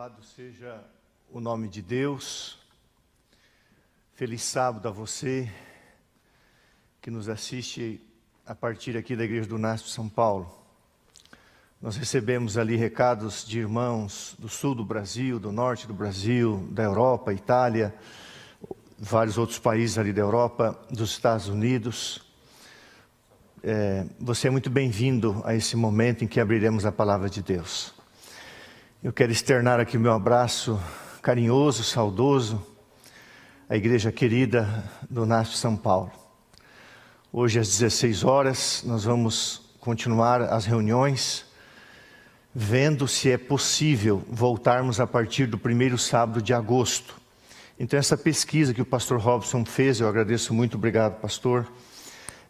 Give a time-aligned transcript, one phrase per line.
[0.00, 0.82] Louvado seja
[1.30, 2.58] o nome de Deus.
[4.14, 5.52] Feliz sábado a você
[7.02, 8.00] que nos assiste
[8.46, 10.50] a partir aqui da Igreja do Nasp São Paulo.
[11.82, 16.84] Nós recebemos ali recados de irmãos do sul do Brasil, do norte do Brasil, da
[16.84, 17.94] Europa, Itália,
[18.98, 22.22] vários outros países ali da Europa, dos Estados Unidos.
[23.62, 27.99] É, você é muito bem-vindo a esse momento em que abriremos a palavra de Deus.
[29.02, 30.78] Eu quero externar aqui o meu abraço
[31.22, 32.62] carinhoso, saudoso
[33.66, 36.12] à igreja querida do NASP São Paulo.
[37.32, 41.46] Hoje às 16 horas nós vamos continuar as reuniões,
[42.54, 47.18] vendo se é possível voltarmos a partir do primeiro sábado de agosto.
[47.78, 51.66] Então essa pesquisa que o pastor Robson fez, eu agradeço muito, obrigado pastor.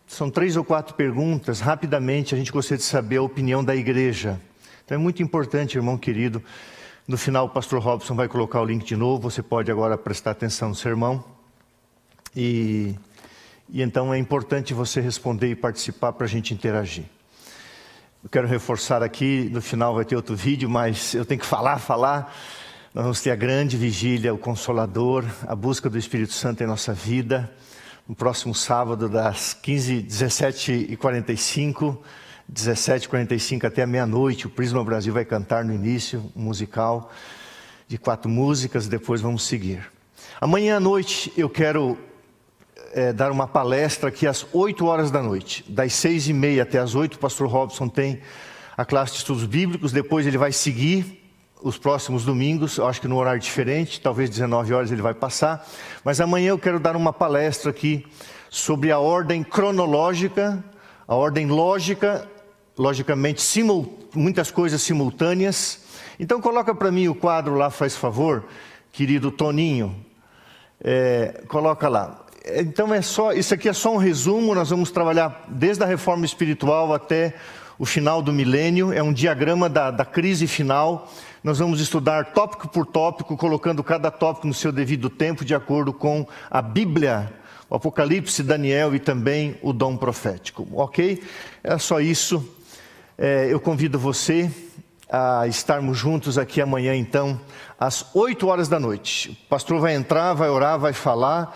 [0.04, 4.40] São três ou quatro perguntas, rapidamente a gente gostaria de saber a opinião da igreja
[4.90, 6.42] então é muito importante, irmão querido.
[7.06, 9.30] No final, o pastor Robson vai colocar o link de novo.
[9.30, 11.24] Você pode agora prestar atenção no sermão.
[12.34, 12.96] E,
[13.68, 17.04] e então é importante você responder e participar para a gente interagir.
[18.24, 21.78] Eu quero reforçar aqui, no final vai ter outro vídeo, mas eu tenho que falar,
[21.78, 22.34] falar.
[22.92, 26.92] Nós vamos ter a grande vigília, o Consolador, a busca do Espírito Santo em nossa
[26.92, 27.48] vida.
[28.08, 31.96] No próximo sábado, das 15, 17 e 45
[32.52, 37.12] 17h45 até meia-noite, o Prisma Brasil vai cantar no início um musical
[37.86, 39.88] de quatro músicas, depois vamos seguir.
[40.40, 41.96] Amanhã à noite eu quero
[42.92, 46.80] é, dar uma palestra aqui às 8 horas da noite, das seis e meia até
[46.80, 48.20] as 8, o pastor Robson tem
[48.76, 51.22] a classe de estudos bíblicos, depois ele vai seguir
[51.62, 55.64] os próximos domingos, eu acho que no horário diferente, talvez 19 horas ele vai passar,
[56.02, 58.04] mas amanhã eu quero dar uma palestra aqui
[58.48, 60.64] sobre a ordem cronológica,
[61.06, 62.28] a ordem lógica
[62.80, 63.42] logicamente,
[64.14, 65.80] muitas coisas simultâneas.
[66.18, 68.44] Então, coloca para mim o quadro lá, faz favor,
[68.90, 69.94] querido Toninho.
[70.82, 72.24] É, coloca lá.
[72.56, 74.54] Então, é só, isso aqui é só um resumo.
[74.54, 77.34] Nós vamos trabalhar desde a reforma espiritual até
[77.78, 78.94] o final do milênio.
[78.94, 81.12] É um diagrama da, da crise final.
[81.44, 85.92] Nós vamos estudar tópico por tópico, colocando cada tópico no seu devido tempo, de acordo
[85.92, 87.30] com a Bíblia
[87.68, 90.66] o Apocalipse, Daniel e também o dom profético.
[90.72, 91.22] Ok?
[91.62, 92.56] É só isso.
[93.22, 94.50] É, eu convido você
[95.06, 97.38] a estarmos juntos aqui amanhã, então,
[97.78, 99.38] às 8 horas da noite.
[99.44, 101.54] O pastor vai entrar, vai orar, vai falar.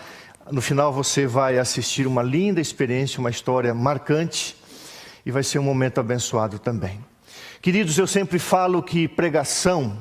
[0.52, 4.54] No final, você vai assistir uma linda experiência, uma história marcante
[5.24, 7.02] e vai ser um momento abençoado também.
[7.62, 9.96] Queridos, eu sempre falo que pregação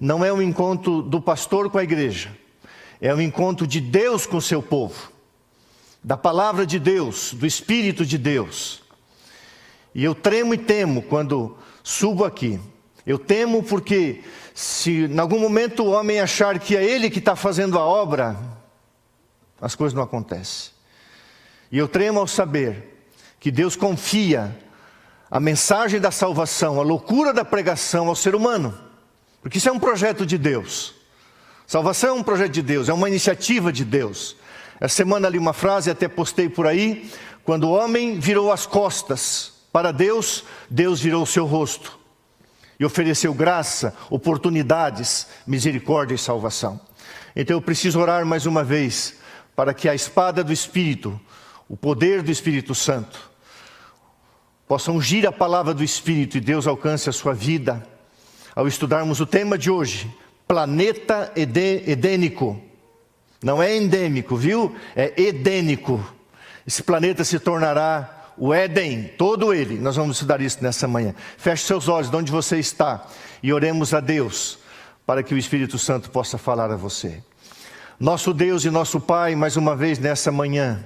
[0.00, 2.34] não é um encontro do pastor com a igreja,
[3.02, 5.12] é um encontro de Deus com o seu povo,
[6.02, 8.80] da palavra de Deus, do Espírito de Deus.
[9.94, 12.60] E eu tremo e temo quando subo aqui.
[13.06, 14.22] Eu temo porque,
[14.54, 18.36] se em algum momento o homem achar que é ele que está fazendo a obra,
[19.60, 20.72] as coisas não acontecem.
[21.72, 23.04] E eu tremo ao saber
[23.38, 24.56] que Deus confia
[25.30, 28.76] a mensagem da salvação, a loucura da pregação ao ser humano,
[29.40, 30.94] porque isso é um projeto de Deus.
[31.66, 34.36] Salvação é um projeto de Deus, é uma iniciativa de Deus.
[34.80, 37.08] Essa semana li uma frase, até postei por aí,
[37.44, 41.98] quando o homem virou as costas para Deus, Deus virou o seu rosto
[42.78, 46.80] e ofereceu graça, oportunidades, misericórdia e salvação.
[47.36, 49.16] Então eu preciso orar mais uma vez
[49.54, 51.20] para que a espada do Espírito,
[51.68, 53.30] o poder do Espírito Santo,
[54.66, 57.86] possa ungir a palavra do Espírito e Deus alcance a sua vida
[58.54, 60.12] ao estudarmos o tema de hoje,
[60.48, 62.60] planeta edênico.
[63.42, 64.74] Não é endêmico, viu?
[64.96, 66.04] É edênico.
[66.66, 69.78] Esse planeta se tornará o Éden, todo ele.
[69.78, 71.14] Nós vamos estudar isso nessa manhã.
[71.36, 73.06] Feche seus olhos de onde você está
[73.42, 74.58] e oremos a Deus
[75.06, 77.22] para que o Espírito Santo possa falar a você.
[77.98, 80.84] Nosso Deus e nosso Pai, mais uma vez nessa manhã,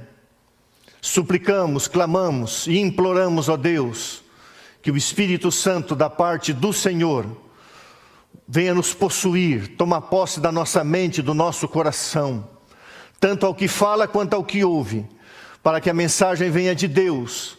[1.00, 4.23] suplicamos, clamamos e imploramos a Deus
[4.82, 7.26] que o Espírito Santo da parte do Senhor
[8.49, 12.49] venha nos possuir, tomar posse da nossa mente, do nosso coração,
[13.20, 15.06] tanto ao que fala quanto ao que ouve
[15.64, 17.56] para que a mensagem venha de Deus,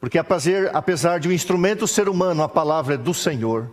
[0.00, 3.70] porque apesar, de um instrumento ser humano, a palavra é do Senhor.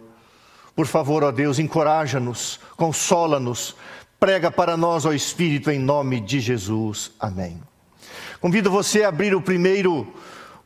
[0.76, 3.76] Por favor, ó Deus, encoraja-nos, consola-nos,
[4.20, 7.12] prega para nós, ó Espírito, em nome de Jesus.
[7.20, 7.60] Amém.
[8.40, 10.08] Convido você a abrir o primeiro,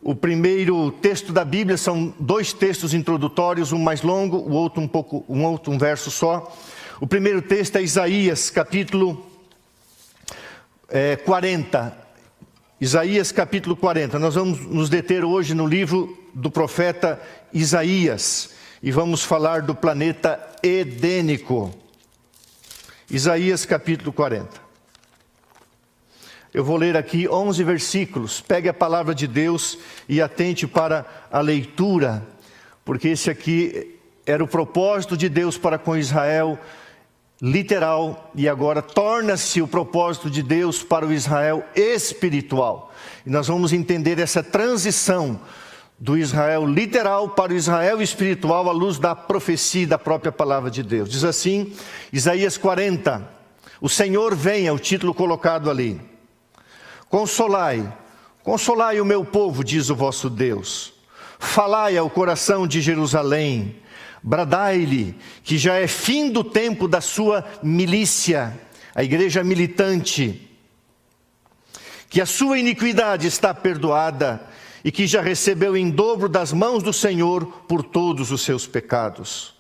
[0.04, 4.88] o primeiro texto da Bíblia, são dois textos introdutórios, um mais longo, o outro um
[4.90, 6.54] pouco, um outro um verso só.
[7.00, 9.26] O primeiro texto é Isaías, capítulo
[10.90, 12.05] é, 40.
[12.80, 14.20] Isaías capítulo 40.
[14.20, 17.22] Nós vamos nos deter hoje no livro do profeta
[17.54, 18.54] Isaías.
[18.84, 21.74] e vamos falar do planeta edênico.
[23.10, 24.50] Isaías capítulo 40.
[26.54, 28.42] Eu vou ler aqui 11 versículos.
[28.42, 32.28] Pegue a palavra de Deus e atente para a leitura,
[32.84, 36.60] porque esse aqui era o propósito de Deus para com Israel
[37.42, 42.94] literal e agora torna-se o propósito de Deus para o Israel espiritual.
[43.26, 45.40] E nós vamos entender essa transição
[45.98, 50.84] do Israel literal para o Israel espiritual à luz da profecia da própria palavra de
[50.84, 51.10] Deus.
[51.10, 51.74] Diz assim,
[52.12, 53.28] Isaías 40:
[53.80, 56.00] O Senhor vem, é o título colocado ali.
[57.10, 57.92] Consolai,
[58.44, 60.94] consolai o meu povo, diz o vosso Deus.
[61.40, 63.76] Falai ao coração de Jerusalém,
[64.26, 68.60] bradai-lhe que já é fim do tempo da sua milícia,
[68.96, 70.50] a igreja militante,
[72.10, 74.42] que a sua iniquidade está perdoada
[74.84, 79.54] e que já recebeu em dobro das mãos do Senhor por todos os seus pecados.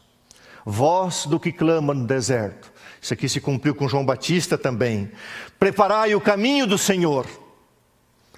[0.65, 2.73] Voz do que clama no deserto.
[2.99, 5.11] Isso aqui se cumpriu com João Batista também.
[5.59, 7.27] Preparai o caminho do Senhor.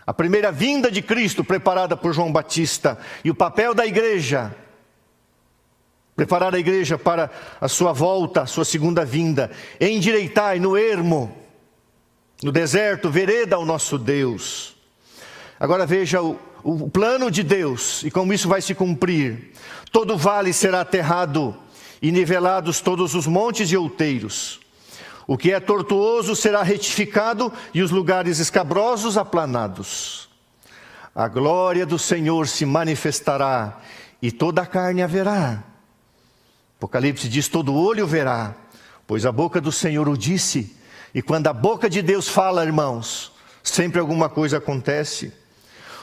[0.05, 4.53] A primeira vinda de Cristo preparada por João Batista e o papel da igreja
[6.17, 7.29] preparar a igreja para
[7.61, 9.51] a sua volta, a sua segunda vinda.
[9.79, 11.31] Endireitai no ermo,
[12.41, 14.75] no deserto, vereda ao nosso Deus.
[15.59, 19.51] Agora veja o, o plano de Deus e como isso vai se cumprir.
[19.91, 21.55] Todo vale será aterrado
[22.01, 24.59] e nivelados todos os montes e outeiros.
[25.27, 30.27] O que é tortuoso será retificado e os lugares escabrosos aplanados.
[31.13, 33.81] A glória do Senhor se manifestará
[34.19, 35.76] e toda a carne haverá.
[36.77, 38.55] Apocalipse diz: todo olho verá,
[39.07, 40.75] pois a boca do Senhor o disse.
[41.13, 43.31] E quando a boca de Deus fala, irmãos,
[43.63, 45.33] sempre alguma coisa acontece.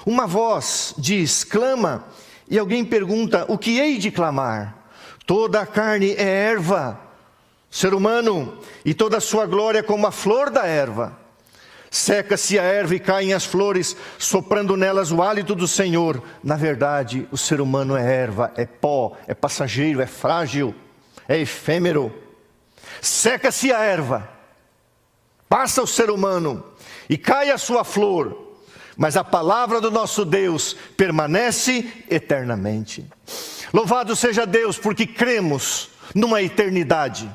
[0.05, 2.05] Uma voz diz, clama,
[2.51, 4.77] e alguém pergunta: O que hei de clamar?
[5.25, 7.01] Toda a carne é erva,
[7.71, 11.24] ser humano, e toda a sua glória como a flor da erva.
[11.95, 16.21] Seca-se a erva e caem as flores, soprando nelas o hálito do Senhor.
[16.43, 20.75] Na verdade, o ser humano é erva, é pó, é passageiro, é frágil,
[21.29, 22.13] é efêmero.
[23.01, 24.29] Seca-se a erva,
[25.49, 26.65] passa o ser humano
[27.09, 28.57] e cai a sua flor,
[28.97, 33.09] mas a palavra do nosso Deus permanece eternamente.
[33.73, 37.31] Louvado seja Deus, porque cremos numa eternidade.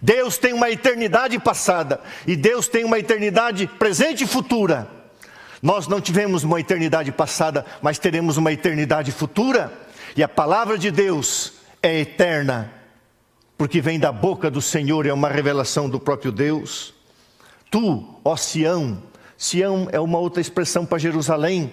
[0.00, 4.88] Deus tem uma eternidade passada e Deus tem uma eternidade presente e futura.
[5.62, 9.72] Nós não tivemos uma eternidade passada, mas teremos uma eternidade futura,
[10.16, 12.72] e a palavra de Deus é eterna,
[13.56, 16.94] porque vem da boca do Senhor, é uma revelação do próprio Deus.
[17.70, 19.02] Tu, ó Sião,
[19.36, 21.72] Sião é uma outra expressão para Jerusalém.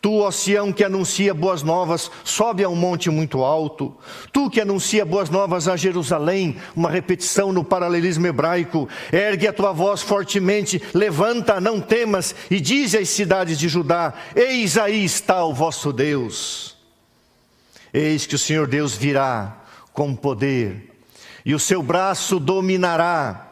[0.00, 3.94] Tu, ó Sião, que anuncia boas novas, sobe a um monte muito alto.
[4.32, 8.88] Tu que anuncia boas novas a Jerusalém, uma repetição no paralelismo hebraico.
[9.12, 14.78] Ergue a tua voz fortemente, levanta, não temas, e dize às cidades de Judá: Eis
[14.78, 16.76] aí está o vosso Deus.
[17.92, 19.58] Eis que o Senhor Deus virá
[19.92, 20.96] com poder,
[21.44, 23.49] e o seu braço dominará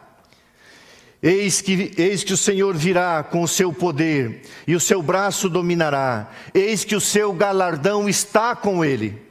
[1.21, 5.49] Eis que, eis que o Senhor virá com o seu poder, e o seu braço
[5.49, 9.21] dominará, eis que o seu galardão está com ele,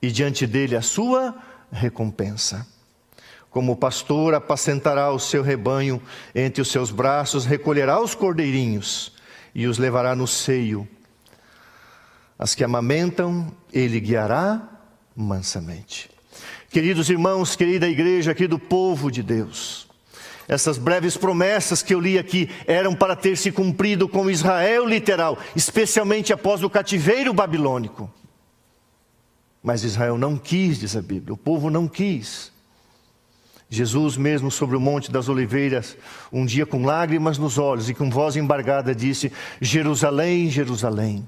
[0.00, 1.34] e diante dele a sua
[1.72, 2.64] recompensa.
[3.50, 6.00] Como pastor apacentará o seu rebanho,
[6.34, 9.12] entre os seus braços recolherá os cordeirinhos
[9.54, 10.88] e os levará no seio.
[12.38, 14.60] As que amamentam, ele guiará
[15.14, 16.10] mansamente.
[16.68, 19.83] Queridos irmãos, querida igreja aqui do povo de Deus,
[20.48, 25.38] essas breves promessas que eu li aqui eram para ter se cumprido com Israel literal,
[25.56, 28.10] especialmente após o cativeiro babilônico.
[29.62, 32.52] Mas Israel não quis, diz a Bíblia, o povo não quis.
[33.70, 35.96] Jesus, mesmo sobre o Monte das Oliveiras,
[36.30, 41.26] um dia com lágrimas nos olhos e com voz embargada, disse: Jerusalém, Jerusalém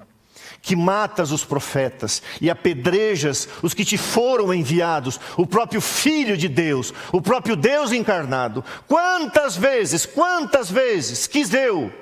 [0.67, 6.49] que matas os profetas e apedrejas os que te foram enviados, o próprio Filho de
[6.49, 8.65] Deus, o próprio Deus encarnado.
[8.89, 11.93] Quantas vezes, quantas vezes quis eu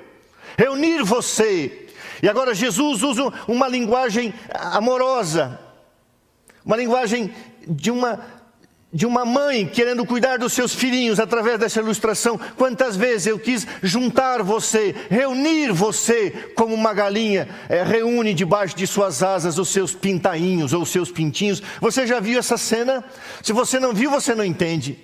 [0.57, 1.89] reunir você.
[2.23, 5.59] E agora Jesus usa uma linguagem amorosa,
[6.65, 7.31] uma linguagem
[7.67, 8.19] de uma
[8.95, 12.39] de uma mãe querendo cuidar dos seus filhinhos através dessa ilustração.
[12.55, 18.87] Quantas vezes eu quis juntar você, reunir você como uma galinha é, reúne debaixo de
[18.87, 21.61] suas asas os seus pintainhos ou os seus pintinhos.
[21.81, 23.03] Você já viu essa cena?
[23.43, 24.97] Se você não viu, você não entende.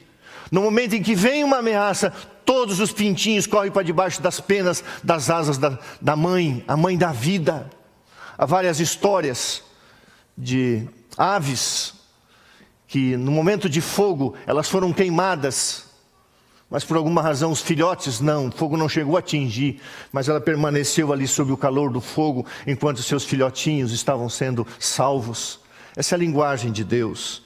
[0.50, 2.14] No momento em que vem uma ameaça,
[2.46, 6.98] todos os pintinhos correm para debaixo das penas das asas da, da mãe, a mãe
[6.98, 7.70] da vida.
[8.38, 9.62] Há várias histórias
[10.38, 12.00] de aves
[12.92, 15.86] que no momento de fogo elas foram queimadas,
[16.70, 19.80] mas por alguma razão os filhotes não, o fogo não chegou a atingir,
[20.12, 25.62] mas ela permaneceu ali sob o calor do fogo enquanto seus filhotinhos estavam sendo salvos.
[25.96, 27.44] Essa é a linguagem de Deus.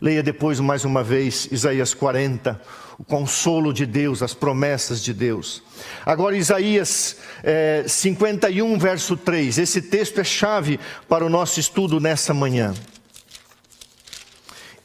[0.00, 2.58] Leia depois mais uma vez Isaías 40,
[2.98, 5.62] o consolo de Deus, as promessas de Deus.
[6.06, 9.58] Agora, Isaías é, 51, verso 3.
[9.58, 12.72] Esse texto é chave para o nosso estudo nessa manhã.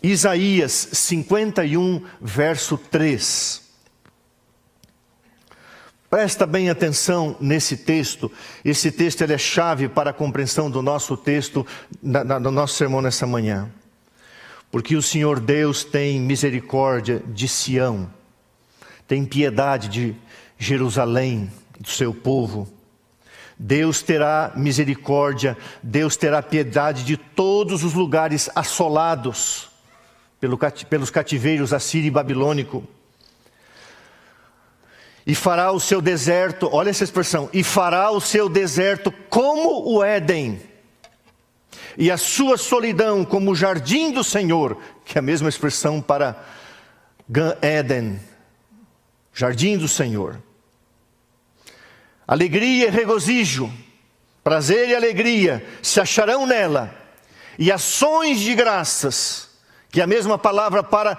[0.04, 3.64] Isaías 51, verso 3.
[6.10, 8.32] Presta bem atenção nesse texto.
[8.64, 11.66] Esse texto é chave para a compreensão do nosso texto,
[12.02, 13.72] do nosso sermão nessa manhã
[14.74, 18.12] porque o Senhor Deus tem misericórdia de Sião,
[19.08, 20.16] tem piedade de
[20.58, 22.68] Jerusalém, do seu povo.
[23.56, 29.70] Deus terá misericórdia, Deus terá piedade de todos os lugares assolados
[30.44, 30.60] pelo,
[30.90, 32.84] pelos cativeiros assírio e babilônico.
[35.26, 40.04] E fará o seu deserto, olha essa expressão, e fará o seu deserto como o
[40.04, 40.62] Éden
[41.98, 46.44] e a sua solidão como o jardim do Senhor, que é a mesma expressão para
[47.30, 48.20] Gan Eden,
[49.34, 50.44] jardim do Senhor.
[52.28, 53.72] Alegria e regozijo,
[54.44, 56.94] prazer e alegria se acharão nela,
[57.58, 59.53] e ações de graças,
[59.94, 61.18] que é a mesma palavra para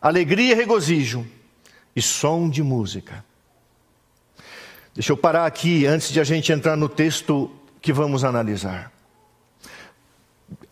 [0.00, 1.26] alegria e regozijo,
[1.94, 3.22] e som de música.
[4.94, 7.50] Deixa eu parar aqui antes de a gente entrar no texto
[7.82, 8.94] que vamos analisar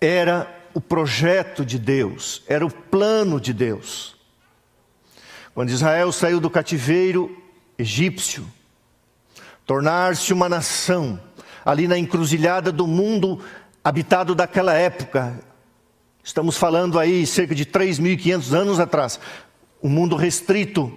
[0.00, 4.16] era o projeto de Deus, era o plano de Deus.
[5.54, 7.37] Quando Israel saiu do cativeiro
[7.78, 8.46] egípcio,
[9.66, 11.20] tornar-se uma nação,
[11.64, 13.40] ali na encruzilhada do mundo
[13.84, 15.38] habitado daquela época,
[16.22, 19.18] estamos falando aí cerca de 3.500 anos atrás,
[19.82, 20.92] um mundo restrito,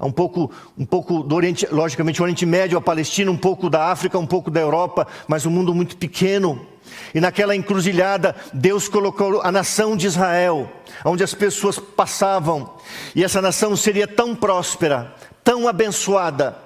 [0.00, 3.90] um pouco, um pouco do Oriente, logicamente o Oriente Médio, a Palestina, um pouco da
[3.90, 6.66] África, um pouco da Europa, mas um mundo muito pequeno.
[7.14, 10.70] E naquela encruzilhada, Deus colocou a nação de Israel,
[11.04, 12.74] onde as pessoas passavam,
[13.14, 15.14] e essa nação seria tão próspera,
[15.44, 16.56] tão abençoada,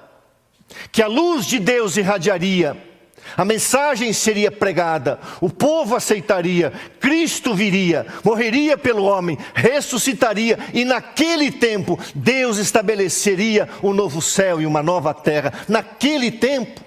[0.91, 2.86] que a luz de Deus irradiaria,
[3.35, 11.51] a mensagem seria pregada, o povo aceitaria, Cristo viria, morreria pelo homem, ressuscitaria, e naquele
[11.51, 15.53] tempo Deus estabeleceria um novo céu e uma nova terra.
[15.67, 16.81] Naquele tempo,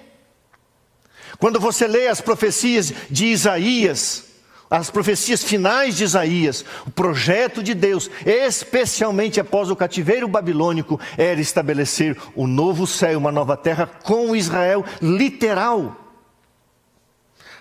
[1.37, 4.31] quando você lê as profecias de Isaías,
[4.71, 11.41] as profecias finais de Isaías, o projeto de Deus, especialmente após o cativeiro babilônico, era
[11.41, 16.00] estabelecer um novo céu, uma nova terra com Israel literal.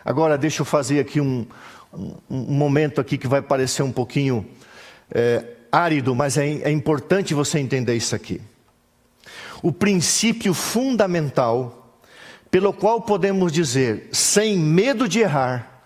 [0.05, 1.47] Agora deixa eu fazer aqui um,
[1.93, 4.47] um, um momento aqui que vai parecer um pouquinho
[5.11, 8.41] é, árido, mas é, é importante você entender isso aqui.
[9.63, 11.77] O princípio fundamental
[12.51, 15.85] pelo qual podemos dizer, sem medo de errar,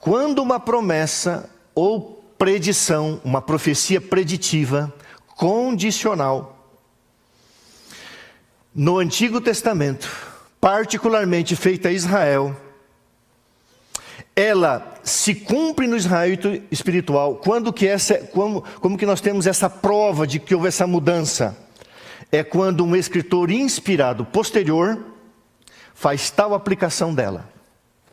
[0.00, 4.92] quando uma promessa ou predição, uma profecia preditiva,
[5.36, 6.54] condicional,
[8.72, 10.27] no Antigo Testamento,
[10.60, 12.56] particularmente feita a Israel,
[14.34, 16.36] ela se cumpre no Israel
[16.70, 17.36] espiritual.
[17.36, 21.56] Quando que essa, como, como que nós temos essa prova de que houve essa mudança?
[22.30, 24.98] é quando um escritor inspirado posterior
[25.94, 27.48] faz tal aplicação dela.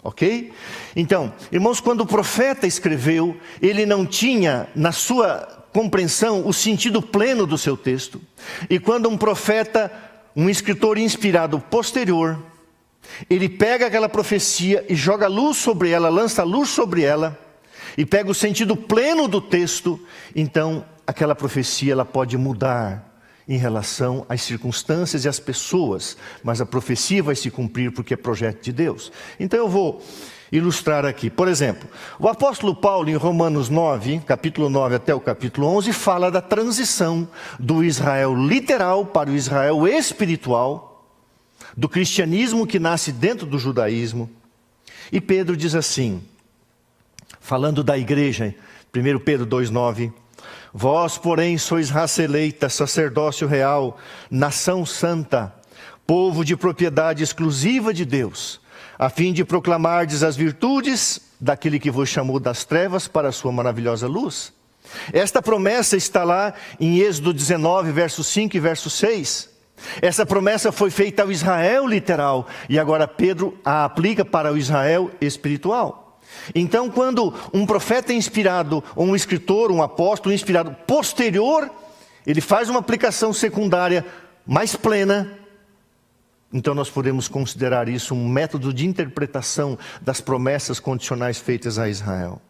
[0.02, 0.54] Ok?
[0.96, 7.46] Então, irmãos, quando o profeta escreveu, ele não tinha na sua compreensão o sentido pleno
[7.46, 8.22] do seu texto.
[8.70, 9.92] E quando um profeta,
[10.36, 12.38] um escritor inspirado posterior,
[13.30, 17.40] ele pega aquela profecia e joga luz sobre ela, lança luz sobre ela,
[17.98, 20.00] e pega o sentido pleno do texto,
[20.36, 23.16] então aquela profecia ela pode mudar
[23.48, 28.18] em relação às circunstâncias e às pessoas, mas a profecia vai se cumprir porque é
[28.18, 29.12] projeto de Deus.
[29.40, 30.02] Então eu vou
[30.52, 31.30] ilustrar aqui.
[31.30, 36.32] Por exemplo, o apóstolo Paulo, em Romanos 9, capítulo 9 até o capítulo 11, fala
[36.32, 37.28] da transição
[37.60, 41.06] do Israel literal para o Israel espiritual,
[41.76, 44.30] do cristianismo que nasce dentro do judaísmo.
[45.12, 46.22] E Pedro diz assim,
[47.40, 48.56] falando da igreja,
[48.96, 50.12] 1 Pedro 2,9.
[50.74, 53.98] Vós, porém, sois raça eleita, sacerdócio real,
[54.30, 55.54] nação santa,
[56.06, 58.60] povo de propriedade exclusiva de Deus,
[58.98, 63.52] a fim de proclamardes as virtudes daquele que vos chamou das trevas para a sua
[63.52, 64.54] maravilhosa luz.
[65.12, 69.50] Esta promessa está lá em Êxodo 19, verso 5 e verso 6.
[70.02, 75.12] Essa promessa foi feita ao Israel literal e agora Pedro a aplica para o Israel
[75.20, 76.20] espiritual.
[76.54, 81.70] Então, quando um profeta inspirado, ou um escritor, um apóstolo inspirado posterior,
[82.26, 84.06] ele faz uma aplicação secundária
[84.46, 85.32] mais plena,
[86.54, 92.42] então nós podemos considerar isso um método de interpretação das promessas condicionais feitas a Israel.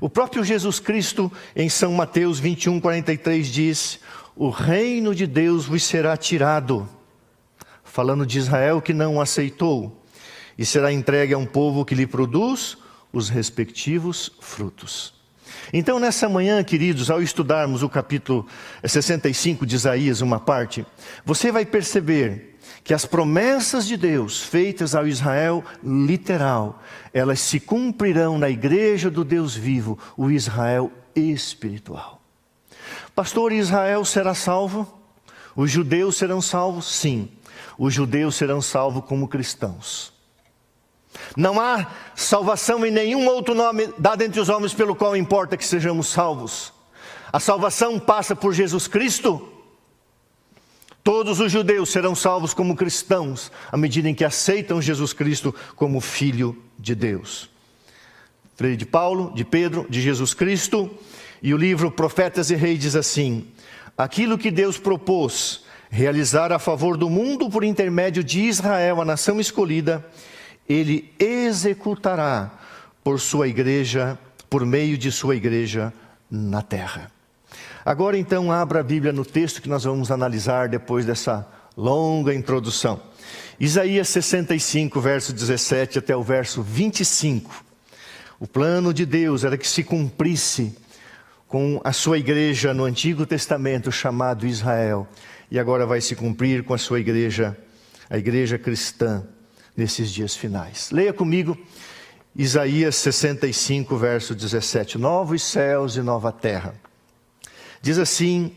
[0.00, 4.00] O próprio Jesus Cristo, em São Mateus 21, 43, diz:
[4.34, 6.88] O reino de Deus vos será tirado,
[7.82, 10.04] falando de Israel que não o aceitou,
[10.58, 12.76] e será entregue a um povo que lhe produz
[13.12, 15.14] os respectivos frutos.
[15.72, 18.46] Então, nessa manhã, queridos, ao estudarmos o capítulo
[18.84, 20.84] 65 de Isaías, uma parte,
[21.24, 22.45] você vai perceber
[22.86, 26.80] que as promessas de Deus feitas ao Israel literal,
[27.12, 32.22] elas se cumprirão na igreja do Deus vivo, o Israel espiritual.
[33.12, 34.86] Pastor, Israel será salvo?
[35.56, 36.86] Os judeus serão salvos?
[36.86, 37.28] Sim.
[37.76, 40.12] Os judeus serão salvos como cristãos.
[41.36, 45.66] Não há salvação em nenhum outro nome dado entre os homens pelo qual importa que
[45.66, 46.72] sejamos salvos.
[47.32, 49.55] A salvação passa por Jesus Cristo
[51.06, 56.00] Todos os judeus serão salvos como cristãos à medida em que aceitam Jesus Cristo como
[56.00, 57.48] Filho de Deus.
[58.56, 60.90] Freire de Paulo, de Pedro, de Jesus Cristo,
[61.40, 63.46] e o livro Profetas e Reis diz assim:
[63.96, 69.38] aquilo que Deus propôs realizar a favor do mundo por intermédio de Israel, a nação
[69.38, 70.04] escolhida,
[70.68, 72.50] ele executará
[73.04, 74.18] por sua igreja,
[74.50, 75.92] por meio de sua igreja
[76.28, 77.15] na terra.
[77.86, 83.00] Agora então abra a Bíblia no texto que nós vamos analisar depois dessa longa introdução.
[83.60, 87.64] Isaías 65, verso 17 até o verso 25.
[88.40, 90.76] O plano de Deus era que se cumprisse
[91.46, 95.06] com a sua igreja no Antigo Testamento chamado Israel,
[95.48, 97.56] e agora vai se cumprir com a sua igreja,
[98.10, 99.22] a igreja cristã,
[99.76, 100.90] nesses dias finais.
[100.90, 101.56] Leia comigo
[102.34, 106.74] Isaías 65, verso 17: Novos céus e nova terra
[107.86, 108.50] Diz assim: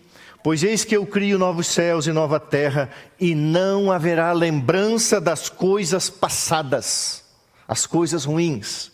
[0.44, 2.90] Pois eis que eu crio novos céus e nova terra,
[3.20, 7.24] e não haverá lembrança das coisas passadas,
[7.68, 8.92] as coisas ruins.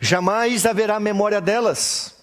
[0.00, 2.14] Jamais haverá memória delas.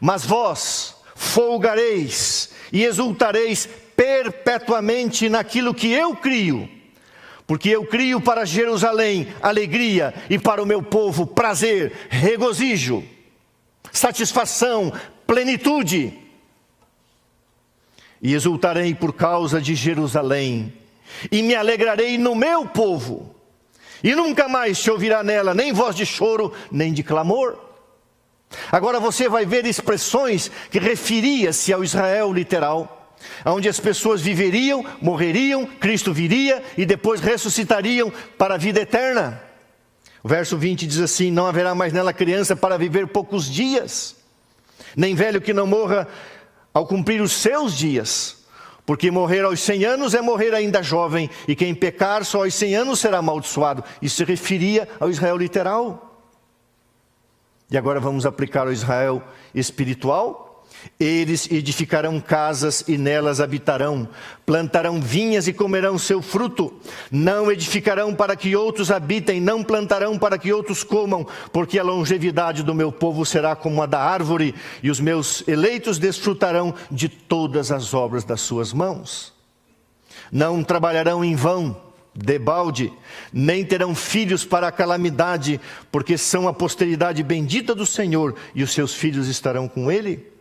[0.00, 6.68] Mas vós folgareis e exultareis perpetuamente naquilo que eu crio.
[7.46, 13.04] Porque eu crio para Jerusalém alegria e para o meu povo prazer, regozijo,
[13.92, 14.92] satisfação,
[15.28, 16.26] plenitude
[18.22, 20.72] e exultarei por causa de Jerusalém,
[21.30, 23.34] e me alegrarei no meu povo,
[24.02, 27.58] e nunca mais se ouvirá nela nem voz de choro, nem de clamor.
[28.70, 35.66] Agora você vai ver expressões que referia-se ao Israel literal, onde as pessoas viveriam, morreriam,
[35.66, 39.42] Cristo viria e depois ressuscitariam para a vida eterna.
[40.22, 44.16] O verso 20 diz assim: Não haverá mais nela criança para viver poucos dias,
[44.96, 46.08] nem velho que não morra
[46.72, 48.38] ao cumprir os seus dias.
[48.86, 52.74] Porque morrer aos 100 anos é morrer ainda jovem, e quem pecar só aos 100
[52.74, 53.84] anos será amaldiçoado.
[54.00, 56.22] Isso se referia ao Israel literal.
[57.70, 59.22] E agora vamos aplicar ao Israel
[59.54, 60.47] espiritual,
[60.98, 64.08] eles edificarão casas e nelas habitarão,
[64.44, 66.72] plantarão vinhas e comerão seu fruto.
[67.10, 72.62] Não edificarão para que outros habitem, não plantarão para que outros comam, porque a longevidade
[72.62, 77.70] do meu povo será como a da árvore, e os meus eleitos desfrutarão de todas
[77.70, 79.32] as obras das suas mãos.
[80.32, 81.76] Não trabalharão em vão,
[82.14, 82.92] debalde,
[83.32, 85.60] nem terão filhos para a calamidade,
[85.92, 90.37] porque são a posteridade bendita do Senhor, e os seus filhos estarão com ele.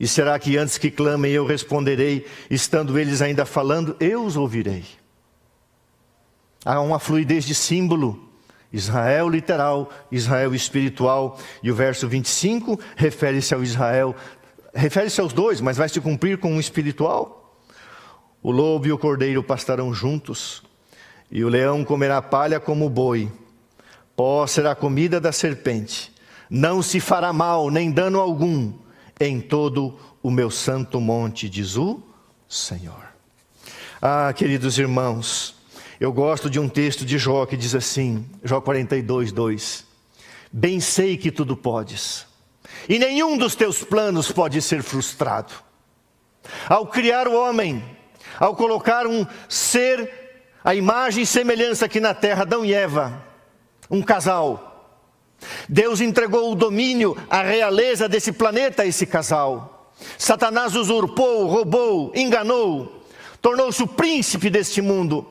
[0.00, 4.82] E será que antes que clamem eu responderei, estando eles ainda falando, eu os ouvirei?
[6.64, 8.28] Há uma fluidez de símbolo.
[8.72, 14.16] Israel literal, Israel espiritual, e o verso 25 refere-se ao Israel,
[14.72, 17.58] refere-se aos dois, mas vai se cumprir com um espiritual.
[18.42, 20.62] O lobo e o cordeiro pastarão juntos,
[21.30, 23.30] e o leão comerá palha como o boi,
[24.16, 26.14] pó será comida da serpente,
[26.48, 28.72] não se fará mal nem dano algum
[29.20, 32.02] em todo o meu santo monte, diz o
[32.48, 33.10] Senhor.
[34.00, 35.54] Ah, queridos irmãos,
[36.00, 39.84] eu gosto de um texto de Jó que diz assim, Jó 42, 2:
[40.50, 42.26] Bem sei que tudo podes,
[42.88, 45.52] e nenhum dos teus planos pode ser frustrado.
[46.66, 47.84] Ao criar o homem,
[48.38, 50.10] ao colocar um ser,
[50.64, 53.22] a imagem e semelhança aqui na terra, Adão e Eva,
[53.90, 54.69] um casal,
[55.68, 59.92] Deus entregou o domínio, a realeza desse planeta a esse casal.
[60.18, 63.02] Satanás usurpou, roubou, enganou,
[63.40, 65.26] tornou-se o príncipe deste mundo.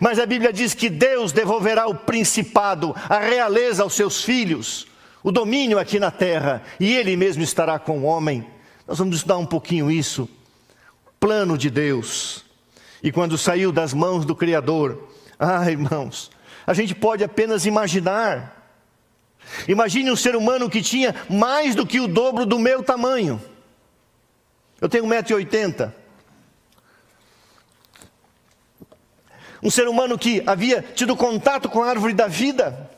[0.00, 4.86] Mas a Bíblia diz que Deus devolverá o principado, a realeza aos seus filhos,
[5.22, 8.46] o domínio aqui na terra, e ele mesmo estará com o homem.
[8.86, 10.28] Nós vamos estudar um pouquinho isso.
[11.18, 12.44] Plano de Deus.
[13.02, 16.30] E quando saiu das mãos do Criador, ah, irmãos,
[16.66, 18.63] a gente pode apenas imaginar.
[19.68, 23.40] Imagine um ser humano que tinha mais do que o dobro do meu tamanho.
[24.80, 25.92] Eu tenho 1,80m.
[29.62, 32.90] Um ser humano que havia tido contato com a árvore da vida.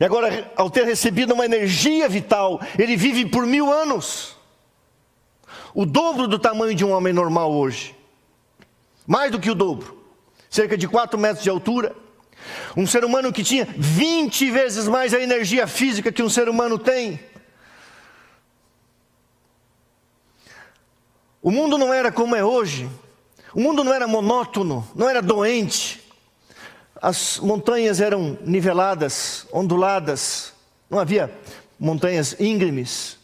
[0.00, 4.36] E agora, ao ter recebido uma energia vital, ele vive por mil anos.
[5.72, 7.94] O dobro do tamanho de um homem normal hoje.
[9.06, 10.04] Mais do que o dobro.
[10.50, 11.94] Cerca de 4 metros de altura.
[12.76, 16.78] Um ser humano que tinha 20 vezes mais a energia física que um ser humano
[16.78, 17.20] tem.
[21.42, 22.88] O mundo não era como é hoje.
[23.54, 26.04] O mundo não era monótono, não era doente.
[27.00, 30.52] As montanhas eram niveladas, onduladas,
[30.90, 31.32] não havia
[31.78, 33.18] montanhas íngremes.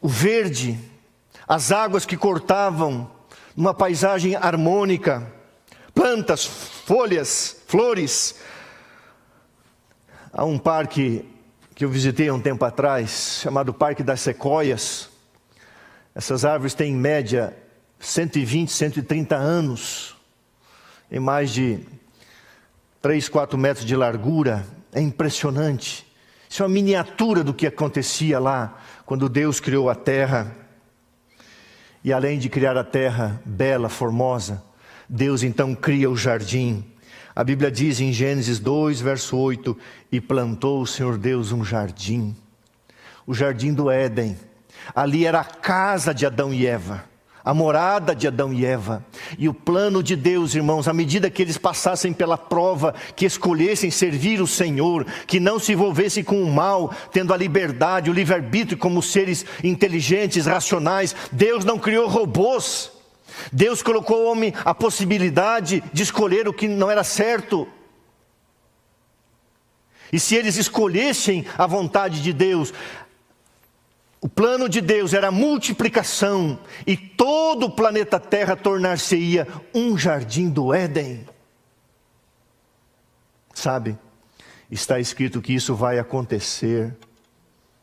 [0.00, 0.78] O verde,
[1.46, 3.10] as águas que cortavam
[3.56, 5.26] uma paisagem harmônica,
[5.98, 8.36] plantas, folhas, flores.
[10.32, 11.24] Há um parque
[11.74, 15.08] que eu visitei há um tempo atrás, chamado Parque das Sequoias.
[16.14, 17.52] Essas árvores têm em média
[17.98, 20.14] 120, 130 anos,
[21.10, 21.80] em mais de
[23.02, 26.06] 3, 4 metros de largura, é impressionante.
[26.48, 30.54] Isso é uma miniatura do que acontecia lá quando Deus criou a terra.
[32.04, 34.67] E além de criar a terra bela, formosa,
[35.08, 36.84] Deus então cria o jardim.
[37.34, 39.76] A Bíblia diz em Gênesis 2, verso 8:
[40.10, 42.36] E plantou o Senhor Deus um jardim,
[43.26, 44.36] o jardim do Éden.
[44.94, 47.04] Ali era a casa de Adão e Eva
[47.48, 49.02] a morada de Adão e Eva.
[49.38, 53.90] E o plano de Deus, irmãos, à medida que eles passassem pela prova, que escolhessem
[53.90, 58.76] servir o Senhor, que não se envolvessem com o mal, tendo a liberdade, o livre-arbítrio
[58.76, 62.97] como seres inteligentes, racionais, Deus não criou robôs.
[63.52, 67.68] Deus colocou ao homem a possibilidade de escolher o que não era certo.
[70.12, 72.72] E se eles escolhessem a vontade de Deus,
[74.20, 80.48] o plano de Deus era a multiplicação e todo o planeta Terra tornar-se-ia um jardim
[80.48, 81.26] do Éden.
[83.54, 83.98] Sabe,
[84.70, 86.96] está escrito que isso vai acontecer.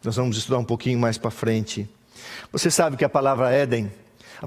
[0.03, 1.89] Nós vamos estudar um pouquinho mais para frente.
[2.51, 3.91] Você sabe que a palavra Éden,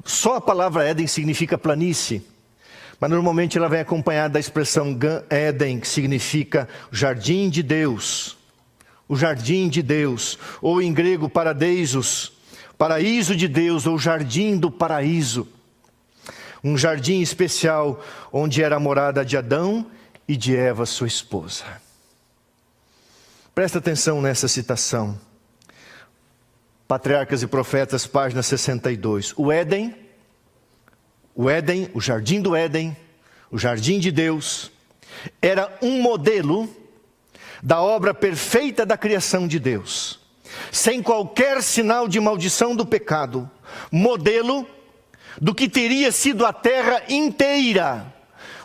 [0.05, 2.23] só a palavra Éden significa planície,
[3.01, 4.99] mas normalmente ela vem acompanhada da expressão
[5.31, 8.39] Éden, que significa jardim de Deus
[9.09, 12.33] o jardim de Deus, ou em grego paradeisos,
[12.77, 15.49] paraíso de Deus, ou jardim do paraíso.
[16.63, 19.87] Um jardim especial onde era a morada de Adão
[20.27, 21.65] e de Eva, sua esposa.
[23.55, 25.19] Presta atenção nessa citação.
[26.89, 29.35] Patriarcas e Profetas, página 62.
[29.37, 29.95] O Éden,
[31.35, 32.97] o Éden, o jardim do Éden,
[33.51, 34.73] o jardim de Deus,
[35.43, 36.67] era um modelo
[37.63, 40.19] da obra perfeita da criação de Deus,
[40.73, 43.51] sem qualquer sinal de maldição do pecado,
[43.93, 44.67] modelo
[45.39, 48.15] do que teria sido a terra inteira.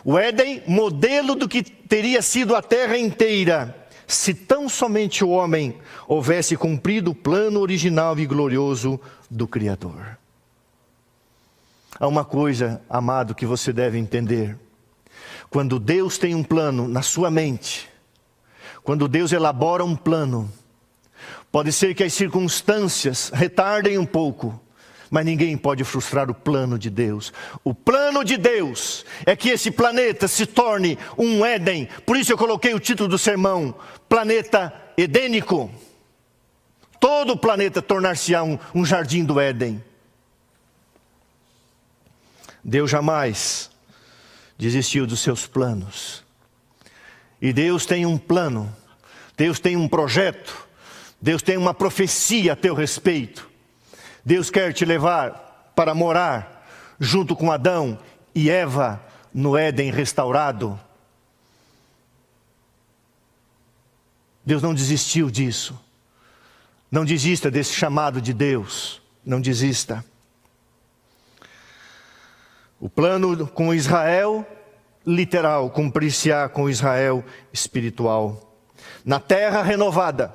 [0.02, 5.78] O Éden, modelo do que teria sido a terra inteira, se tão somente o homem
[6.06, 10.18] houvesse cumprido o plano original e glorioso do Criador.
[11.98, 14.58] Há uma coisa, amado, que você deve entender.
[15.48, 17.88] Quando Deus tem um plano na sua mente,
[18.82, 20.50] quando Deus elabora um plano,
[21.52, 24.60] pode ser que as circunstâncias retardem um pouco,
[25.14, 27.32] mas ninguém pode frustrar o plano de Deus.
[27.62, 31.88] O plano de Deus é que esse planeta se torne um Éden.
[32.04, 33.76] Por isso eu coloquei o título do sermão:
[34.08, 35.72] Planeta Edênico.
[36.98, 39.80] Todo o planeta tornar-se-á um, um jardim do Éden.
[42.64, 43.70] Deus jamais
[44.58, 46.24] desistiu dos seus planos.
[47.40, 48.74] E Deus tem um plano,
[49.36, 50.66] Deus tem um projeto,
[51.22, 53.53] Deus tem uma profecia a teu respeito.
[54.24, 56.66] Deus quer te levar para morar
[56.98, 57.98] junto com Adão
[58.34, 59.00] e Eva
[59.32, 60.78] no Éden restaurado.
[64.44, 65.78] Deus não desistiu disso.
[66.90, 69.02] Não desista desse chamado de Deus.
[69.24, 70.04] Não desista.
[72.78, 74.46] O plano com Israel
[75.06, 78.54] literal cumprir-se-á com Israel espiritual.
[79.04, 80.34] Na terra renovada,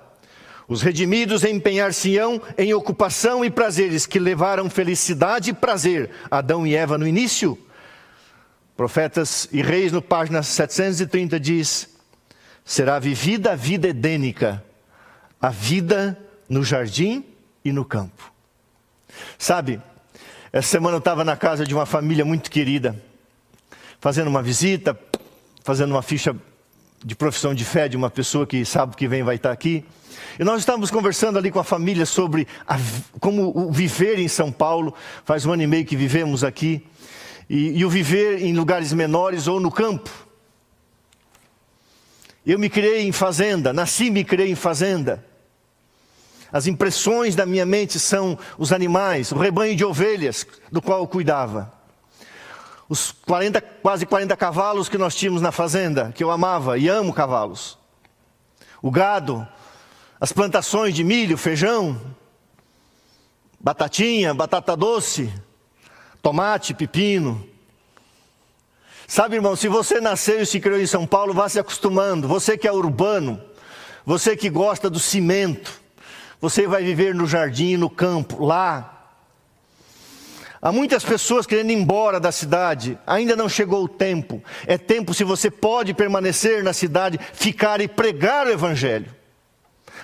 [0.69, 6.75] os redimidos empenhar-se-ão em ocupação e prazeres que levaram felicidade e prazer a Adão e
[6.75, 7.57] Eva no início.
[8.77, 11.89] Profetas e Reis, no página 730, diz:
[12.63, 14.63] será vivida a vida edênica,
[15.41, 16.15] a vida
[16.47, 17.25] no jardim
[17.65, 18.31] e no campo.
[19.39, 19.81] Sabe,
[20.53, 22.95] essa semana eu estava na casa de uma família muito querida,
[23.99, 24.97] fazendo uma visita,
[25.63, 26.35] fazendo uma ficha
[27.03, 29.85] de profissão de fé de uma pessoa que sabe que vem vai estar aqui.
[30.37, 32.77] E nós estávamos conversando ali com a família sobre a,
[33.19, 34.93] como o viver em São Paulo.
[35.25, 36.85] Faz um ano e meio que vivemos aqui.
[37.49, 40.09] E, e o viver em lugares menores ou no campo.
[42.45, 45.25] Eu me criei em fazenda, nasci e me criei em fazenda.
[46.51, 51.07] As impressões da minha mente são os animais, o rebanho de ovelhas do qual eu
[51.07, 51.78] cuidava.
[52.89, 57.13] Os 40, quase 40 cavalos que nós tínhamos na fazenda, que eu amava e amo
[57.13, 57.77] cavalos.
[58.81, 59.47] O gado,
[60.19, 62.01] as plantações de milho, feijão,
[63.59, 65.31] batatinha, batata doce,
[66.19, 67.47] tomate, pepino.
[69.07, 72.27] Sabe, irmão, se você nasceu e se criou em São Paulo, vá se acostumando.
[72.27, 73.39] Você que é urbano,
[74.03, 75.79] você que gosta do cimento,
[76.41, 78.98] você vai viver no jardim, no campo, lá.
[80.61, 84.43] Há muitas pessoas querendo ir embora da cidade, ainda não chegou o tempo.
[84.67, 89.15] É tempo, se você pode permanecer na cidade, ficar e pregar o Evangelho.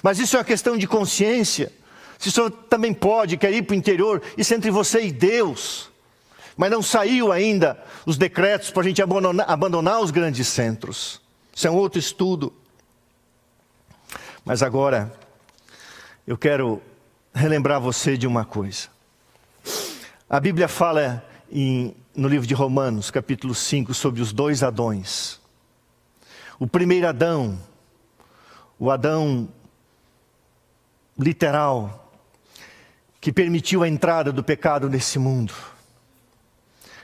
[0.01, 1.71] Mas isso é uma questão de consciência.
[2.17, 5.91] Se senhor também pode, quer ir para o interior, isso é entre você e Deus.
[6.55, 11.21] Mas não saiu ainda os decretos para a gente abandonar, abandonar os grandes centros.
[11.53, 12.53] Isso é um outro estudo.
[14.45, 15.13] Mas agora,
[16.25, 16.81] eu quero
[17.33, 18.94] relembrar você de uma coisa.
[20.27, 25.39] A Bíblia fala em, no livro de Romanos, capítulo 5, sobre os dois Adões.
[26.57, 27.59] O primeiro Adão,
[28.79, 29.47] o Adão
[31.15, 32.11] literal,
[33.21, 35.53] que permitiu a entrada do pecado nesse mundo.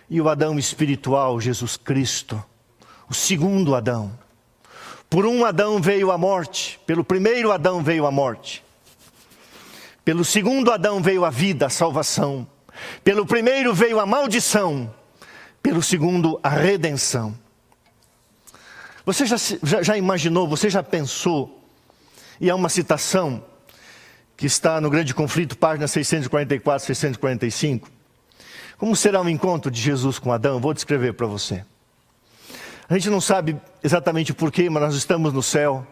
[0.10, 2.44] E o Adão espiritual, Jesus Cristo,
[3.08, 4.18] o segundo Adão.
[5.08, 8.64] Por um Adão veio a morte, pelo primeiro Adão veio a morte.
[10.04, 12.48] Pelo segundo Adão veio a vida, a salvação.
[13.04, 14.94] Pelo primeiro veio a maldição.
[15.62, 17.38] Pelo segundo, a redenção.
[19.06, 21.64] Você já, já, já imaginou, você já pensou?
[22.40, 23.44] E há uma citação
[24.38, 27.90] que está no Grande Conflito, página 644, 645.
[28.78, 30.60] Como será o encontro de Jesus com Adão?
[30.60, 31.64] Vou descrever para você.
[32.90, 35.86] A gente não sabe exatamente porquê, mas nós estamos no céu,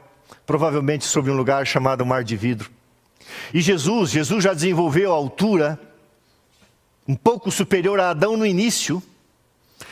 [0.45, 2.71] provavelmente sobre um lugar chamado Mar de Vidro.
[3.53, 5.79] E Jesus, Jesus já desenvolveu a altura
[7.09, 9.01] um pouco superior a Adão no início.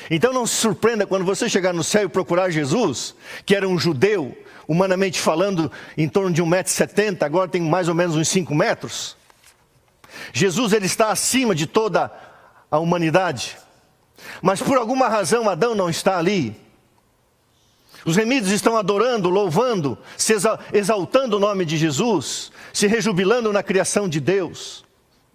[0.07, 3.79] Então não se surpreenda quando você chegar no céu e procurar Jesus, que era um
[3.79, 9.17] judeu, humanamente falando, em torno de 1,70m, agora tem mais ou menos uns 5 metros.
[10.31, 12.11] Jesus ele está acima de toda
[12.69, 13.57] a humanidade.
[14.39, 16.55] Mas por alguma razão Adão não está ali.
[18.05, 20.35] Os remidos estão adorando, louvando, se
[20.71, 24.86] exaltando o nome de Jesus, se rejubilando na criação de Deus.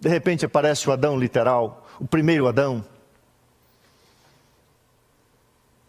[0.03, 2.83] De repente aparece o Adão literal, o primeiro Adão.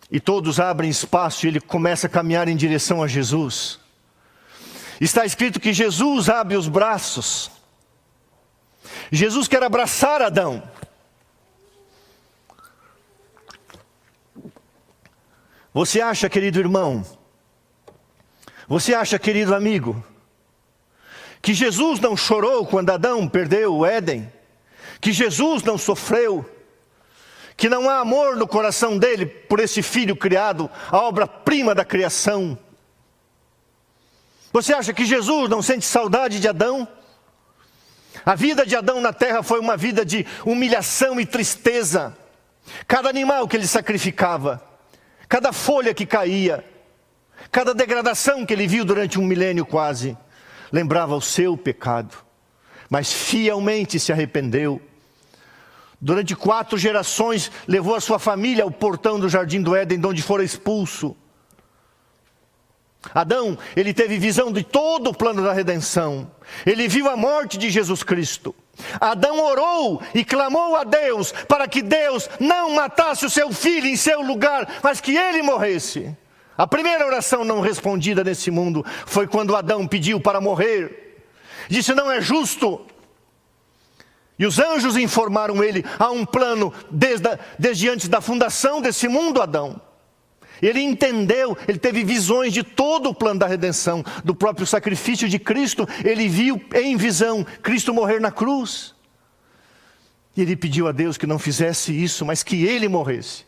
[0.09, 3.81] E todos abrem espaço e ele começa a caminhar em direção a Jesus.
[5.01, 7.51] Está escrito que Jesus abre os braços.
[9.11, 10.63] Jesus quer abraçar Adão.
[15.73, 17.05] Você acha, querido irmão,
[18.69, 20.05] você acha, querido amigo,
[21.45, 24.33] que Jesus não chorou quando Adão perdeu o Éden?
[24.99, 26.43] Que Jesus não sofreu?
[27.55, 32.59] Que não há amor no coração dele por esse filho criado, a obra-prima da criação?
[34.55, 36.89] Você acha que Jesus não sente saudade de Adão?
[38.25, 42.17] A vida de Adão na terra foi uma vida de humilhação e tristeza.
[42.89, 44.67] Cada animal que ele sacrificava,
[45.29, 46.65] cada folha que caía,
[47.53, 50.17] cada degradação que ele viu durante um milênio quase,
[50.73, 52.17] lembrava o seu pecado,
[52.89, 54.81] mas fielmente se arrependeu.
[56.01, 60.23] Durante quatro gerações, levou a sua família ao portão do jardim do Éden, de onde
[60.23, 61.17] fora expulso.
[63.15, 66.31] Adão, ele teve visão de todo o plano da redenção.
[66.65, 68.55] Ele viu a morte de Jesus Cristo.
[69.01, 73.97] Adão orou e clamou a Deus para que Deus não matasse o seu filho em
[73.97, 76.17] seu lugar, mas que ele morresse.
[76.57, 81.23] A primeira oração não respondida nesse mundo foi quando Adão pediu para morrer.
[81.69, 82.87] Disse: Não é justo.
[84.39, 89.43] E os anjos informaram ele: há um plano desde, desde antes da fundação desse mundo,
[89.43, 89.81] Adão.
[90.63, 95.39] Ele entendeu, ele teve visões de todo o plano da redenção, do próprio sacrifício de
[95.39, 95.87] Cristo.
[96.05, 98.95] Ele viu em visão Cristo morrer na cruz.
[100.37, 103.45] E ele pediu a Deus que não fizesse isso, mas que ele morresse.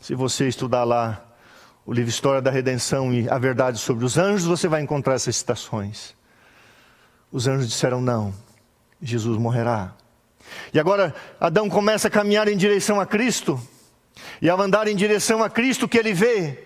[0.00, 1.24] Se você estudar lá
[1.84, 5.36] o livro História da Redenção e a Verdade sobre os Anjos, você vai encontrar essas
[5.36, 6.14] citações.
[7.30, 8.32] Os anjos disseram não,
[9.02, 9.94] Jesus morrerá.
[10.72, 13.60] E agora Adão começa a caminhar em direção a Cristo,
[14.40, 16.58] e ao andar em direção a Cristo, que ele vê?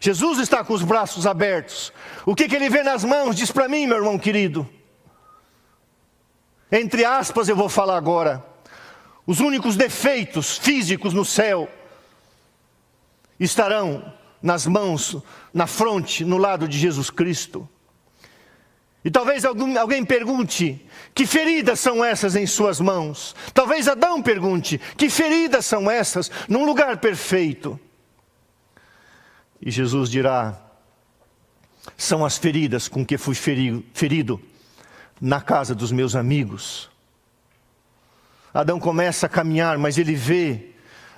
[0.00, 1.92] Jesus está com os braços abertos.
[2.26, 3.36] O que, que ele vê nas mãos?
[3.36, 4.68] Diz para mim, meu irmão querido.
[6.70, 8.44] Entre aspas, eu vou falar agora.
[9.24, 11.68] Os únicos defeitos físicos no céu
[13.44, 15.16] estarão nas mãos,
[15.52, 17.68] na fronte, no lado de Jesus Cristo.
[19.04, 23.34] E talvez algum, alguém pergunte: que feridas são essas em suas mãos?
[23.52, 27.78] Talvez Adão pergunte: que feridas são essas num lugar perfeito?
[29.60, 30.60] E Jesus dirá:
[31.96, 34.40] são as feridas com que fui ferido, ferido
[35.20, 36.90] na casa dos meus amigos.
[38.54, 40.71] Adão começa a caminhar, mas ele vê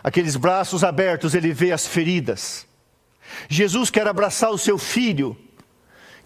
[0.04, 2.66] aqueles braços abertos, ele vê as feridas.
[3.48, 5.34] Jesus quer abraçar o seu filho,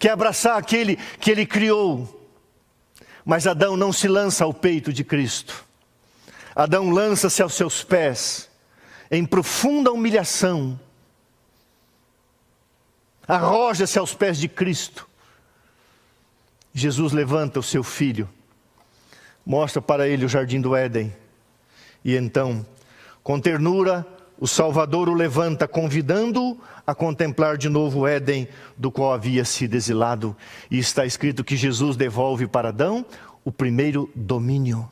[0.00, 2.16] quer abraçar aquele que ele criou.
[3.24, 5.64] Mas Adão não se lança ao peito de Cristo.
[6.56, 8.50] Adão lança-se aos seus pés,
[9.12, 10.78] em profunda humilhação.
[13.28, 15.06] Arroja-se aos pés de Cristo.
[16.74, 18.28] Jesus levanta o seu filho,
[19.46, 21.14] mostra para ele o jardim do Éden,
[22.04, 22.66] e então
[23.28, 24.06] com ternura,
[24.40, 29.74] o Salvador o levanta, convidando-o a contemplar de novo o Éden, do qual havia sido
[29.74, 30.34] exilado.
[30.70, 33.04] E está escrito que Jesus devolve para Adão
[33.44, 34.90] o primeiro domínio.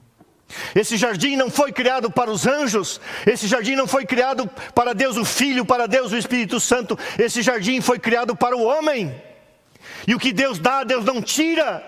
[0.75, 5.17] Esse jardim não foi criado para os anjos, esse jardim não foi criado para Deus
[5.17, 9.15] o Filho, para Deus o Espírito Santo, esse jardim foi criado para o homem.
[10.07, 11.83] E o que Deus dá, Deus não tira.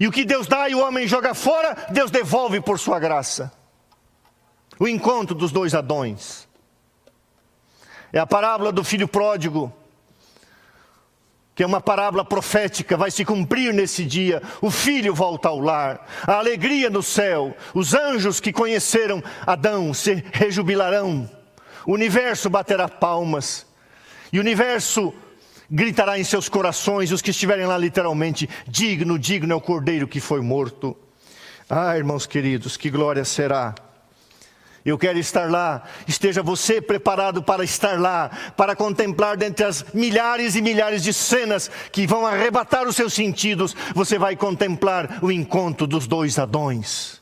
[0.00, 3.56] E o que Deus dá e o homem joga fora, Deus devolve por sua graça
[4.78, 6.46] o encontro dos dois Adões.
[8.12, 9.72] É a parábola do filho pródigo,
[11.54, 14.40] que é uma parábola profética, vai se cumprir nesse dia.
[14.62, 20.24] O filho volta ao lar, a alegria no céu, os anjos que conheceram Adão se
[20.32, 21.28] rejubilarão,
[21.84, 23.66] o universo baterá palmas,
[24.32, 25.12] e o universo
[25.70, 30.20] gritará em seus corações, os que estiverem lá literalmente: digno, digno é o cordeiro que
[30.20, 30.96] foi morto.
[31.68, 33.74] Ah, irmãos queridos, que glória será
[34.88, 35.82] eu quero estar lá.
[36.06, 41.70] Esteja você preparado para estar lá, para contemplar dentre as milhares e milhares de cenas
[41.92, 43.74] que vão arrebatar os seus sentidos.
[43.94, 47.20] Você vai contemplar o encontro dos dois Adões: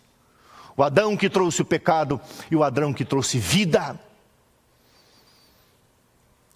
[0.76, 3.98] o Adão que trouxe o pecado e o Adão que trouxe vida.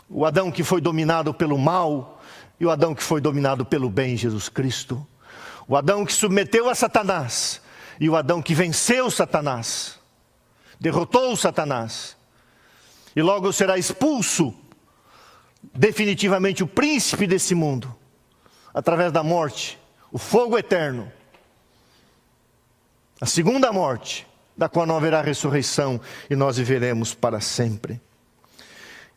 [0.09, 2.21] O Adão que foi dominado pelo mal
[2.59, 5.07] e o Adão que foi dominado pelo bem, Jesus Cristo.
[5.67, 7.61] O Adão que submeteu a Satanás
[7.99, 10.00] e o Adão que venceu Satanás
[10.81, 12.17] derrotou Satanás.
[13.15, 14.55] E logo será expulso
[15.75, 17.95] definitivamente o príncipe desse mundo,
[18.73, 19.79] através da morte,
[20.11, 21.13] o fogo eterno.
[23.21, 28.01] A segunda morte, da qual não haverá ressurreição e nós viveremos para sempre.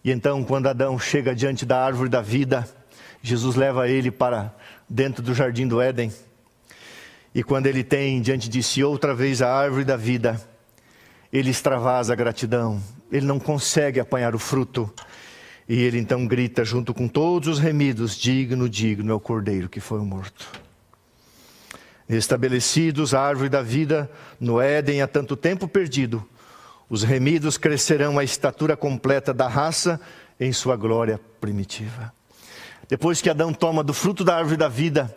[0.03, 2.67] E então, quando Adão chega diante da árvore da vida,
[3.21, 4.53] Jesus leva ele para
[4.89, 6.11] dentro do jardim do Éden.
[7.33, 10.39] E quando ele tem diante de si outra vez a árvore da vida,
[11.33, 14.93] ele extravasa a gratidão, ele não consegue apanhar o fruto.
[15.67, 19.79] E ele então grita junto com todos os remidos: Digno, digno é o cordeiro que
[19.79, 20.47] foi morto.
[22.07, 26.23] Estabelecidos a árvore da vida no Éden há tanto tempo perdido,
[26.89, 29.99] os remidos crescerão à estatura completa da raça
[30.39, 32.13] em sua glória primitiva.
[32.87, 35.15] Depois que Adão toma do fruto da árvore da vida,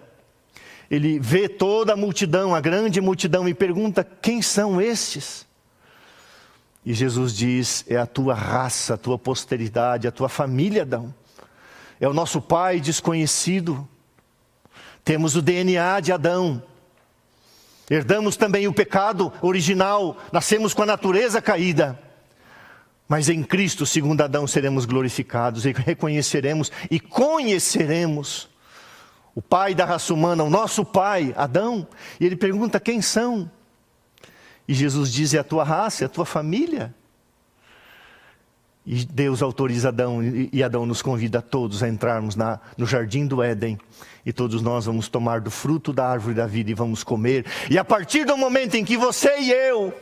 [0.91, 5.46] ele vê toda a multidão, a grande multidão, e pergunta: quem são estes?
[6.87, 11.13] E Jesus diz: é a tua raça, a tua posteridade, a tua família, Adão.
[12.01, 13.87] É o nosso pai desconhecido.
[15.05, 16.63] Temos o DNA de Adão.
[17.91, 21.99] Herdamos também o pecado original, nascemos com a natureza caída.
[23.09, 28.49] Mas em Cristo, segundo Adão, seremos glorificados e reconheceremos e conheceremos
[29.35, 31.87] o pai da raça humana, o nosso pai, Adão.
[32.21, 33.51] E ele pergunta: quem são?
[34.69, 36.95] E Jesus diz: é a tua raça, é a tua família.
[38.87, 43.27] E Deus autoriza Adão, e Adão nos convida a todos a entrarmos na, no jardim
[43.27, 43.77] do Éden.
[44.25, 47.45] E todos nós vamos tomar do fruto da árvore da vida e vamos comer.
[47.69, 49.93] E a partir do momento em que você e eu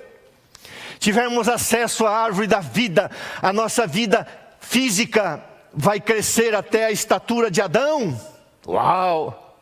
[0.99, 3.11] tivermos acesso à árvore da vida,
[3.41, 4.27] a nossa vida
[4.61, 5.43] física
[5.73, 8.19] vai crescer até a estatura de Adão.
[8.67, 9.59] Uau!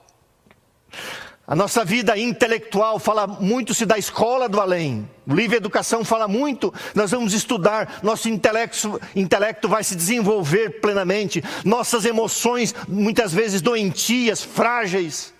[1.46, 5.08] A nossa vida intelectual fala muito-se da escola do além.
[5.26, 11.42] O livre educação fala muito, nós vamos estudar, nosso intelecto, intelecto vai se desenvolver plenamente,
[11.64, 15.34] nossas emoções, muitas vezes doentias, frágeis,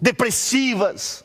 [0.00, 1.24] depressivas,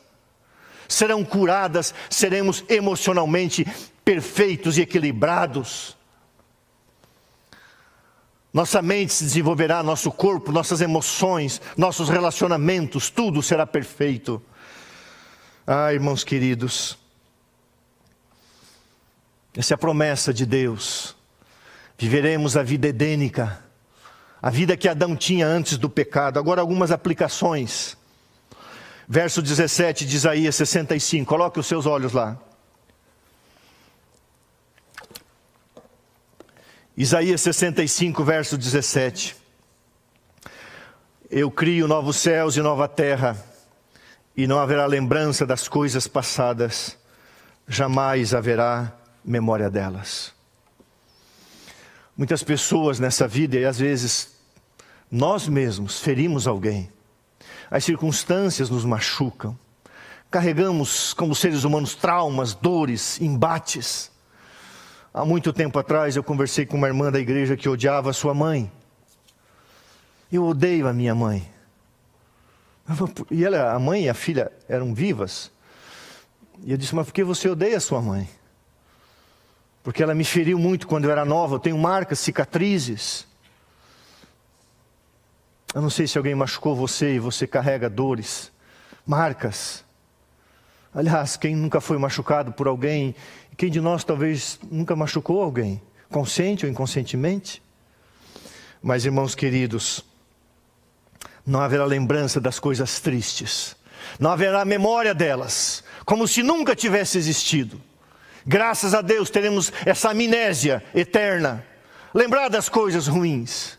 [0.88, 3.66] serão curadas, seremos emocionalmente
[4.04, 5.96] perfeitos e equilibrados.
[8.52, 14.42] Nossa mente se desenvolverá, nosso corpo, nossas emoções, nossos relacionamentos, tudo será perfeito.
[15.64, 16.98] Ah, irmãos queridos,
[19.56, 21.16] essa é a promessa de Deus.
[21.96, 23.62] Viveremos a vida edênica,
[24.42, 26.38] a vida que Adão tinha antes do pecado.
[26.38, 27.96] Agora, algumas aplicações.
[29.06, 32.38] Verso 17 de Isaías 65, coloque os seus olhos lá.
[36.96, 39.36] Isaías 65, verso 17.
[41.30, 43.36] Eu crio novos céus e nova terra,
[44.36, 46.98] e não haverá lembrança das coisas passadas,
[47.68, 48.92] jamais haverá
[49.24, 50.32] memória delas.
[52.16, 54.36] Muitas pessoas nessa vida, e às vezes
[55.10, 56.90] nós mesmos ferimos alguém,
[57.70, 59.56] as circunstâncias nos machucam,
[60.28, 64.09] carregamos como seres humanos traumas, dores, embates.
[65.12, 68.70] Há muito tempo atrás eu conversei com uma irmã da igreja que odiava sua mãe.
[70.32, 71.48] Eu odeio a minha mãe.
[73.30, 75.50] E ela, a mãe e a filha eram vivas.
[76.64, 78.28] E eu disse: Mas por que você odeia a sua mãe?
[79.82, 81.56] Porque ela me feriu muito quando eu era nova.
[81.56, 83.26] Eu tenho marcas, cicatrizes.
[85.74, 88.52] Eu não sei se alguém machucou você e você carrega dores,
[89.06, 89.84] marcas.
[90.92, 93.14] Aliás, quem nunca foi machucado por alguém
[93.60, 97.62] quem de nós talvez nunca machucou alguém, consciente ou inconscientemente?
[98.82, 100.02] Mas, irmãos queridos,
[101.44, 103.76] não haverá lembrança das coisas tristes,
[104.18, 107.78] não haverá memória delas, como se nunca tivesse existido.
[108.46, 111.62] Graças a Deus teremos essa amnésia eterna,
[112.14, 113.78] lembrar das coisas ruins.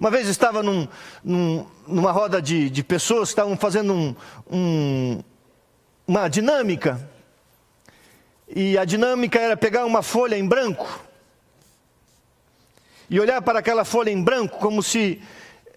[0.00, 0.88] Uma vez estava num,
[1.22, 4.16] num, numa roda de, de, pessoas que estavam fazendo um,
[4.50, 5.22] um,
[6.06, 7.11] uma dinâmica
[8.54, 11.00] e a dinâmica era pegar uma folha em branco
[13.08, 15.20] e olhar para aquela folha em branco como se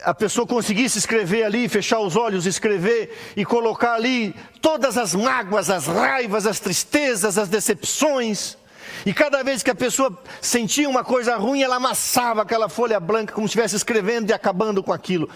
[0.04, 5.70] a pessoa conseguisse escrever ali, fechar os olhos, escrever e colocar ali todas as mágoas,
[5.70, 8.58] as raivas, as tristezas, as decepções.
[9.06, 13.34] E cada vez que a pessoa sentia uma coisa ruim, ela amassava aquela folha branca
[13.34, 15.30] como se estivesse escrevendo e acabando com aquilo.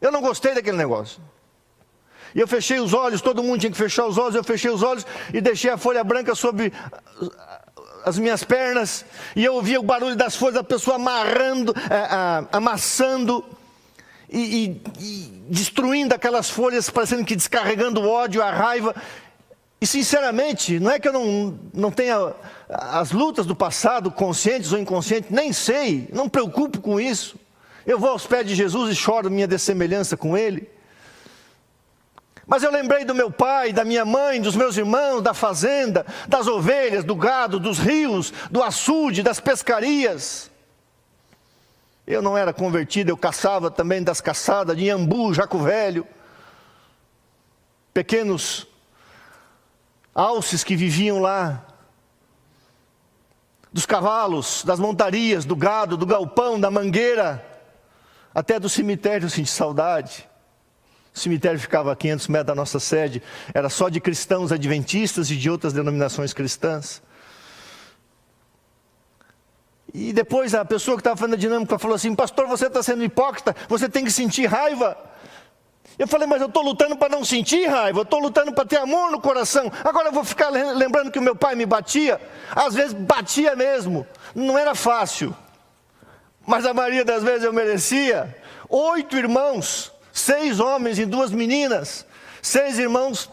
[0.00, 1.20] Eu não gostei daquele negócio.
[2.34, 4.82] E eu fechei os olhos, todo mundo tinha que fechar os olhos, eu fechei os
[4.82, 6.72] olhos e deixei a folha branca sobre
[8.04, 9.04] as minhas pernas,
[9.36, 11.74] e eu ouvia o barulho das folhas, da pessoa amarrando,
[12.50, 13.44] amassando
[14.28, 18.94] e, e, e destruindo aquelas folhas, parecendo que descarregando o ódio, a raiva.
[19.80, 22.34] E sinceramente, não é que eu não, não tenha
[22.68, 27.36] as lutas do passado, conscientes ou inconscientes, nem sei, não me preocupo com isso.
[27.84, 30.68] Eu vou aos pés de Jesus e choro minha dessemelhança com Ele.
[32.46, 36.46] Mas eu lembrei do meu pai, da minha mãe, dos meus irmãos, da fazenda, das
[36.48, 40.50] ovelhas, do gado, dos rios, do açude, das pescarias.
[42.06, 46.06] Eu não era convertido, eu caçava também das caçadas de Iambu, Jaco Velho.
[47.94, 48.66] Pequenos
[50.14, 51.64] alces que viviam lá.
[53.72, 57.42] Dos cavalos, das montarias, do gado, do galpão, da mangueira,
[58.34, 60.28] até do cemitério eu senti saudade.
[61.14, 65.36] O cemitério ficava a 500 metros da nossa sede, era só de cristãos adventistas e
[65.36, 67.02] de outras denominações cristãs.
[69.92, 73.04] E depois a pessoa que estava fazendo a dinâmica falou assim: Pastor, você está sendo
[73.04, 74.96] hipócrita, você tem que sentir raiva.
[75.98, 79.10] Eu falei, mas eu estou lutando para não sentir raiva, estou lutando para ter amor
[79.10, 79.70] no coração.
[79.84, 82.18] Agora eu vou ficar lembrando que o meu pai me batia,
[82.50, 85.36] às vezes batia mesmo, não era fácil,
[86.46, 88.34] mas a maioria das vezes eu merecia.
[88.70, 92.06] Oito irmãos, seis homens e duas meninas,
[92.40, 93.30] seis irmãos,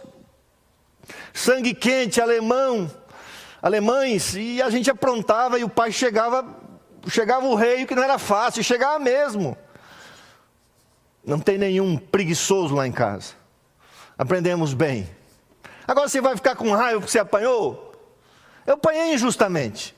[1.33, 2.89] sangue quente, alemão,
[3.61, 6.45] alemães, e a gente aprontava e o pai chegava,
[7.07, 9.57] chegava o rei, que não era fácil, chegava mesmo.
[11.25, 13.33] Não tem nenhum preguiçoso lá em casa.
[14.17, 15.09] Aprendemos bem.
[15.87, 17.93] Agora você vai ficar com raiva porque você apanhou?
[18.65, 19.95] Eu apanhei injustamente.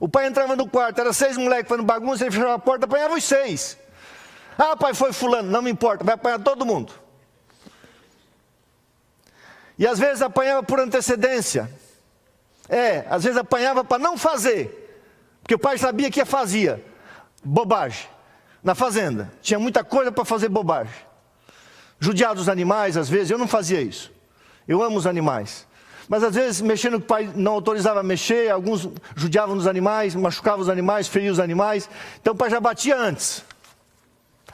[0.00, 3.14] O pai entrava no quarto, era seis moleques fazendo bagunça, ele fechava a porta, apanhava
[3.14, 3.78] os seis.
[4.56, 6.92] Ah, pai, foi fulano, não me importa, vai apanhar todo mundo.
[9.78, 11.70] E às vezes apanhava por antecedência.
[12.68, 15.02] É, às vezes apanhava para não fazer,
[15.42, 16.82] porque o pai sabia que ia fazia.
[17.42, 18.08] Bobagem.
[18.62, 20.94] Na fazenda, tinha muita coisa para fazer bobagem.
[22.00, 24.10] Judiar dos animais, às vezes, eu não fazia isso.
[24.66, 25.66] Eu amo os animais.
[26.08, 30.60] Mas às vezes, mexendo que o pai não autorizava mexer, alguns judiavam nos animais, machucavam
[30.60, 31.88] os animais, feriam os animais.
[32.20, 33.42] Então o pai já batia antes.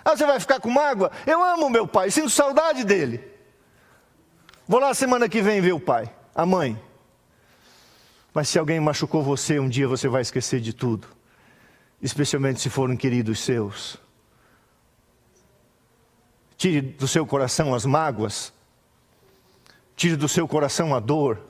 [0.05, 1.11] Ah, você vai ficar com mágoa?
[1.27, 3.23] Eu amo meu pai, sinto saudade dele.
[4.67, 6.81] Vou lá semana que vem ver o pai, a mãe.
[8.33, 11.09] Mas se alguém machucou você, um dia você vai esquecer de tudo,
[12.01, 13.99] especialmente se foram queridos seus.
[16.57, 18.53] Tire do seu coração as mágoas,
[19.97, 21.41] tire do seu coração a dor.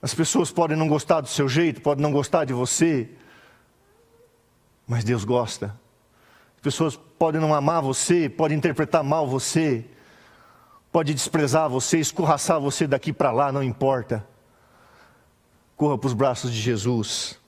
[0.00, 3.10] As pessoas podem não gostar do seu jeito, podem não gostar de você,
[4.86, 5.78] mas Deus gosta.
[6.60, 9.82] As pessoas podem não amar você, podem interpretar mal você,
[10.92, 14.26] pode desprezar você, escorraçar você daqui para lá, não importa.
[15.74, 17.40] Corra para os braços de Jesus.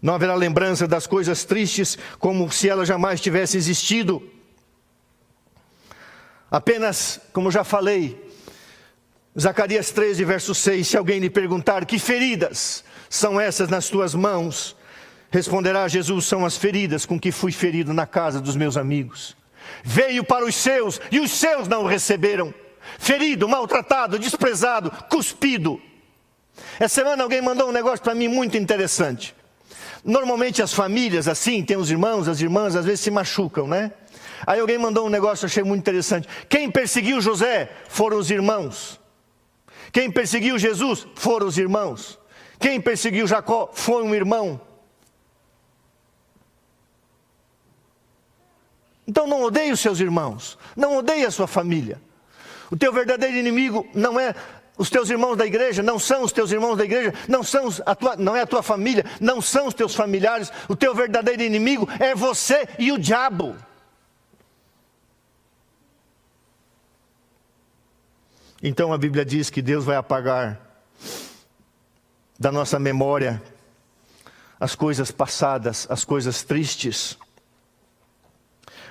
[0.00, 4.26] Não haverá lembrança das coisas tristes como se elas jamais tivessem existido.
[6.50, 8.32] Apenas, como já falei,
[9.38, 14.74] Zacarias 13, verso 6: Se alguém lhe perguntar que feridas são essas nas tuas mãos,
[15.30, 19.36] responderá Jesus: São as feridas com que fui ferido na casa dos meus amigos.
[19.82, 22.52] Veio para os seus e os seus não o receberam
[22.98, 25.80] ferido, maltratado, desprezado, cuspido.
[26.80, 29.34] Essa semana alguém mandou um negócio para mim muito interessante.
[30.04, 33.92] Normalmente as famílias assim, tem os irmãos, as irmãs, às vezes se machucam, né?
[34.46, 36.28] Aí alguém mandou um negócio, achei muito interessante.
[36.48, 38.98] Quem perseguiu José foram os irmãos.
[39.92, 42.18] Quem perseguiu Jesus foram os irmãos.
[42.58, 44.60] Quem perseguiu Jacó foi um irmão.
[49.08, 51.98] Então não odeie os seus irmãos, não odeie a sua família.
[52.70, 54.34] O teu verdadeiro inimigo não é
[54.76, 57.94] os teus irmãos da igreja, não são os teus irmãos da igreja, não, são a
[57.94, 60.52] tua, não é a tua família, não são os teus familiares.
[60.68, 63.56] O teu verdadeiro inimigo é você e o diabo.
[68.62, 70.60] Então a Bíblia diz que Deus vai apagar
[72.38, 73.42] da nossa memória
[74.60, 77.16] as coisas passadas, as coisas tristes.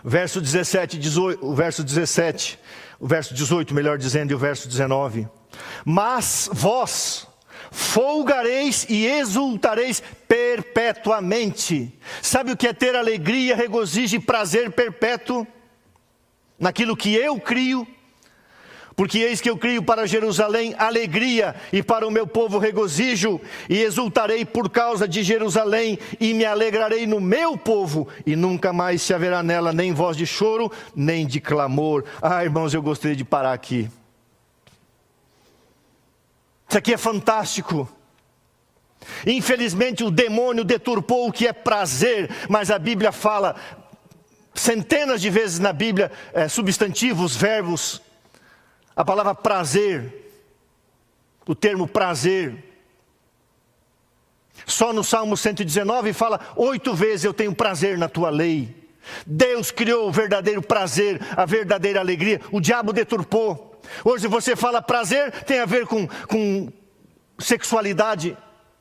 [0.09, 2.57] Verso 17, 18, o verso 17
[2.99, 5.27] o verso 18, melhor dizendo, e o verso 19.
[5.85, 7.27] Mas vós
[7.71, 11.93] folgareis e exultareis perpetuamente.
[12.21, 15.45] Sabe o que é ter alegria, regozijo e prazer perpétuo?
[16.59, 17.87] Naquilo que eu crio,
[18.97, 23.39] porque eis que eu crio para Jerusalém alegria e para o meu povo regozijo,
[23.69, 29.03] e exultarei por causa de Jerusalém, e me alegrarei no meu povo, e nunca mais
[29.03, 32.05] se haverá nela nem voz de choro, nem de clamor.
[32.19, 33.87] Ah, irmãos, eu gostaria de parar aqui.
[36.67, 37.87] Isso aqui é fantástico.
[39.27, 43.55] Infelizmente o demônio deturpou o que é prazer, mas a Bíblia fala
[44.55, 48.01] centenas de vezes na Bíblia é, substantivos, verbos
[48.97, 50.11] a palavra prazer,
[51.45, 52.63] o termo prazer.
[54.65, 58.75] Só no Salmo 119 fala: oito vezes eu tenho prazer na tua lei.
[59.25, 62.41] Deus criou o verdadeiro prazer, a verdadeira alegria.
[62.51, 63.79] O diabo deturpou.
[64.03, 66.73] Hoje você fala prazer, tem a ver com, com
[67.39, 68.35] sexualidade,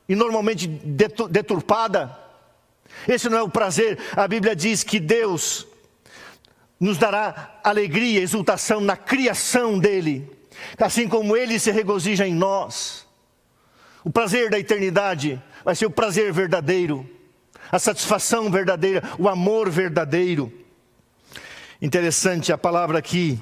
[0.09, 2.19] e normalmente deturpada.
[3.07, 3.99] Esse não é o prazer.
[4.17, 5.67] A Bíblia diz que Deus
[6.79, 10.31] nos dará alegria, exultação na criação dele,
[10.79, 13.07] assim como ele se regozija em nós.
[14.05, 17.09] O prazer da eternidade vai ser o prazer verdadeiro,
[17.73, 20.53] a satisfação verdadeira, o amor verdadeiro.
[21.81, 23.39] Interessante a palavra aqui.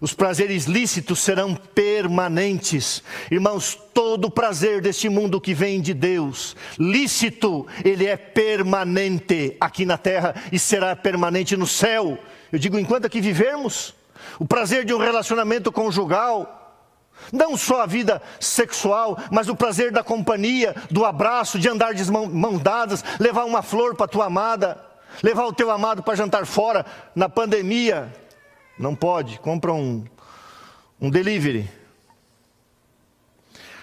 [0.00, 3.02] Os prazeres lícitos serão permanentes.
[3.30, 9.98] Irmãos, todo prazer deste mundo que vem de Deus, lícito, ele é permanente aqui na
[9.98, 12.18] terra e será permanente no céu.
[12.54, 13.92] Eu digo, enquanto aqui vivermos,
[14.38, 16.86] o prazer de um relacionamento conjugal,
[17.32, 22.08] não só a vida sexual, mas o prazer da companhia, do abraço, de andar de
[22.08, 24.80] mãos dadas, levar uma flor para tua amada,
[25.20, 28.14] levar o teu amado para jantar fora na pandemia.
[28.78, 30.04] Não pode, compra um,
[31.00, 31.68] um delivery.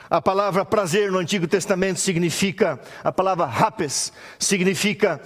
[0.09, 5.19] A palavra prazer no Antigo Testamento significa, a palavra rapes significa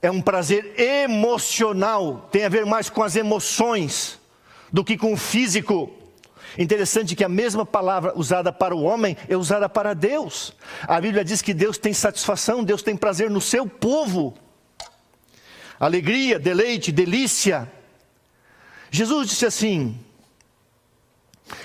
[0.00, 4.18] é um prazer emocional, tem a ver mais com as emoções
[4.72, 5.90] do que com o físico.
[6.56, 10.54] Interessante que a mesma palavra usada para o homem é usada para Deus.
[10.82, 14.34] A Bíblia diz que Deus tem satisfação, Deus tem prazer no seu povo.
[15.78, 17.70] Alegria, deleite, delícia.
[18.90, 19.98] Jesus disse assim: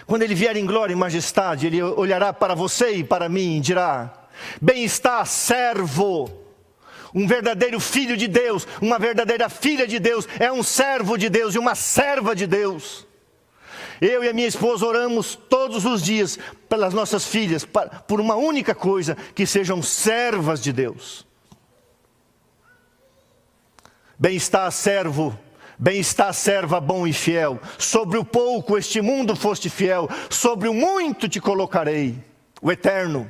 [0.05, 3.61] quando ele vier em glória e majestade, ele olhará para você e para mim e
[3.61, 4.27] dirá:
[4.61, 6.42] Bem está, servo
[7.13, 11.55] um verdadeiro filho de Deus, uma verdadeira filha de Deus, é um servo de Deus
[11.55, 13.05] e uma serva de Deus.
[14.01, 16.37] Eu e a minha esposa oramos todos os dias
[16.67, 17.65] pelas nossas filhas,
[18.07, 21.25] por uma única coisa: que sejam servas de Deus.
[24.17, 25.37] Bem-estar, servo,
[25.77, 27.59] bem-estar, serva bom e fiel.
[27.77, 32.15] Sobre o pouco este mundo foste fiel, sobre o muito te colocarei.
[32.61, 33.29] O eterno,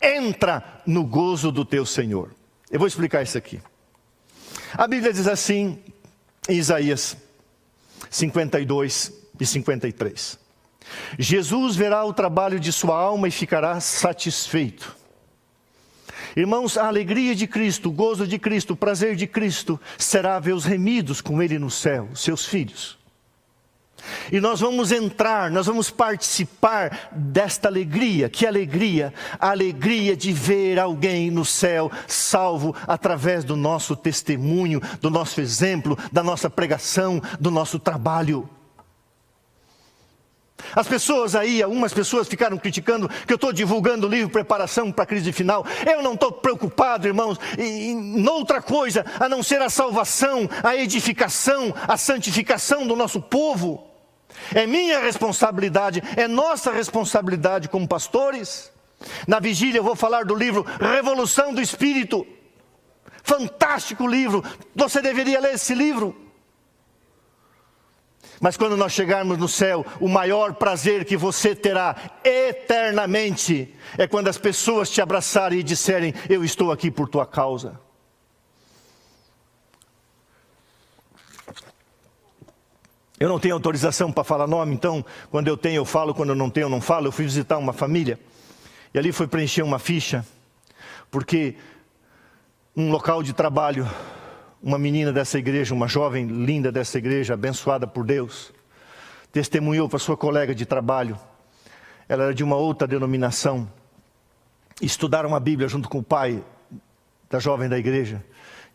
[0.00, 2.30] entra no gozo do teu Senhor.
[2.74, 3.60] Eu vou explicar isso aqui.
[4.72, 5.78] A Bíblia diz assim,
[6.48, 7.16] em Isaías
[8.10, 10.36] 52 e 53.
[11.16, 14.96] Jesus verá o trabalho de sua alma e ficará satisfeito.
[16.34, 20.52] Irmãos, a alegria de Cristo, o gozo de Cristo, o prazer de Cristo será ver
[20.52, 22.98] os remidos com Ele no céu, seus filhos.
[24.30, 28.28] E nós vamos entrar, nós vamos participar desta alegria.
[28.28, 29.12] Que alegria?
[29.38, 35.98] A alegria de ver alguém no céu salvo através do nosso testemunho, do nosso exemplo,
[36.12, 38.48] da nossa pregação, do nosso trabalho.
[40.74, 45.04] As pessoas aí, algumas pessoas ficaram criticando que eu estou divulgando o livro Preparação para
[45.04, 45.64] a Crise Final.
[45.86, 51.74] Eu não estou preocupado, irmãos, em, outra coisa a não ser a salvação, a edificação,
[51.86, 53.93] a santificação do nosso povo.
[54.54, 58.72] É minha responsabilidade, é nossa responsabilidade como pastores.
[59.26, 62.26] Na vigília eu vou falar do livro Revolução do Espírito.
[63.22, 66.14] Fantástico livro, você deveria ler esse livro.
[68.40, 74.28] Mas quando nós chegarmos no céu, o maior prazer que você terá eternamente é quando
[74.28, 77.80] as pessoas te abraçarem e disserem: Eu estou aqui por tua causa.
[83.24, 86.34] Eu não tenho autorização para falar nome, então, quando eu tenho, eu falo, quando eu
[86.34, 87.06] não tenho, eu não falo.
[87.06, 88.20] Eu fui visitar uma família
[88.92, 90.26] e ali foi preencher uma ficha,
[91.10, 91.54] porque
[92.76, 93.88] um local de trabalho
[94.62, 98.52] uma menina dessa igreja, uma jovem linda dessa igreja, abençoada por Deus,
[99.32, 101.18] testemunhou para sua colega de trabalho.
[102.06, 103.66] Ela era de uma outra denominação.
[104.82, 106.44] Estudaram a Bíblia junto com o pai
[107.30, 108.22] da jovem da igreja.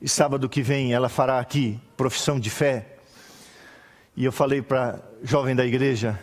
[0.01, 2.95] E sábado que vem ela fará aqui profissão de fé.
[4.19, 6.19] E eu falei para jovem da igreja: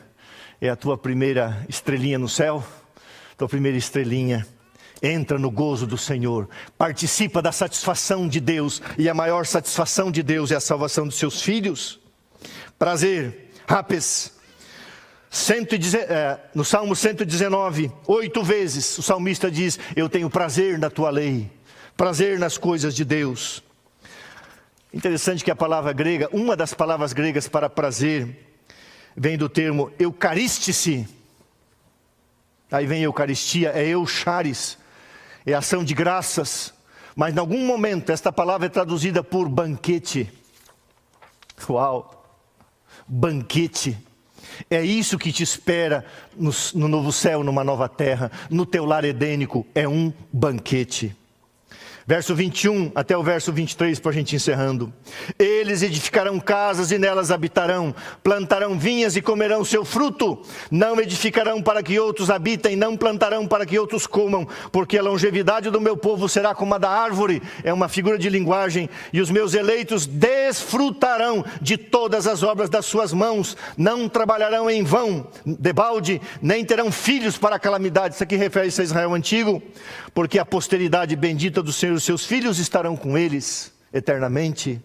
[0.60, 2.62] é a tua primeira estrelinha no céu?
[3.38, 4.46] Tua primeira estrelinha
[5.02, 10.22] entra no gozo do Senhor, participa da satisfação de Deus, e a maior satisfação de
[10.22, 11.98] Deus é a salvação dos seus filhos.
[12.78, 14.36] Prazer, rapes.
[15.30, 21.08] 110, é, no Salmo 119, oito vezes o salmista diz: Eu tenho prazer na tua
[21.08, 21.50] lei,
[21.96, 23.62] prazer nas coisas de Deus.
[24.96, 28.34] Interessante que a palavra grega, uma das palavras gregas para prazer,
[29.14, 31.06] vem do termo eucarístice.
[32.72, 34.78] Aí vem Eucaristia, é eucharis,
[35.44, 36.72] é ação de graças,
[37.14, 40.32] mas em algum momento esta palavra é traduzida por banquete.
[41.68, 42.26] Uau!
[43.06, 43.98] Banquete.
[44.70, 49.04] É isso que te espera no, no novo céu, numa nova terra, no teu lar
[49.04, 51.14] edênico, é um banquete.
[52.08, 54.92] Verso 21 até o verso 23, para a gente encerrando.
[55.36, 57.92] Eles edificarão casas e nelas habitarão,
[58.22, 60.40] plantarão vinhas e comerão seu fruto.
[60.70, 65.68] Não edificarão para que outros habitem, não plantarão para que outros comam, porque a longevidade
[65.68, 69.28] do meu povo será como a da árvore, é uma figura de linguagem, e os
[69.28, 76.20] meus eleitos desfrutarão de todas as obras das suas mãos, não trabalharão em vão, debalde,
[76.40, 78.14] nem terão filhos para a calamidade.
[78.14, 79.60] Isso aqui refere-se a Israel antigo,
[80.14, 84.80] porque a posteridade bendita do Senhor os seus filhos estarão com eles eternamente.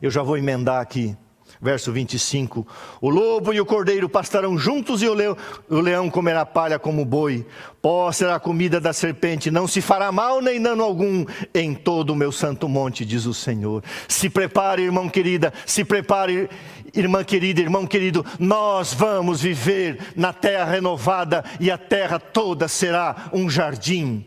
[0.00, 1.16] Eu já vou emendar aqui,
[1.60, 2.66] verso 25:
[3.00, 5.36] O lobo e o cordeiro pastarão juntos, e o leão,
[5.68, 7.44] o leão comerá palha como boi.
[7.82, 12.10] Pó será a comida da serpente, não se fará mal nem dano algum em todo
[12.10, 13.82] o meu santo monte, diz o Senhor.
[14.06, 16.48] Se prepare, irmão querida, se prepare,
[16.94, 23.30] irmã querida, irmão querido, nós vamos viver na terra renovada e a terra toda será
[23.32, 24.24] um jardim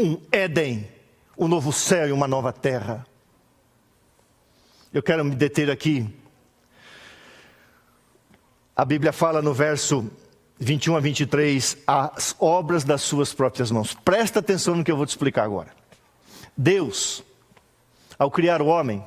[0.00, 0.88] um Éden,
[1.36, 3.06] um novo céu e uma nova terra.
[4.92, 6.08] Eu quero me deter aqui.
[8.74, 10.10] A Bíblia fala no verso
[10.58, 13.94] 21 a 23, as obras das suas próprias mãos.
[13.94, 15.70] Presta atenção no que eu vou te explicar agora.
[16.56, 17.22] Deus,
[18.18, 19.04] ao criar o homem,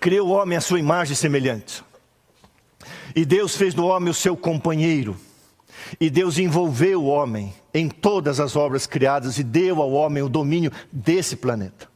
[0.00, 1.84] criou o homem à sua imagem semelhante.
[3.14, 5.16] E Deus fez do homem o seu companheiro.
[6.00, 10.28] E Deus envolveu o homem em todas as obras criadas e deu ao homem o
[10.28, 11.88] domínio desse planeta.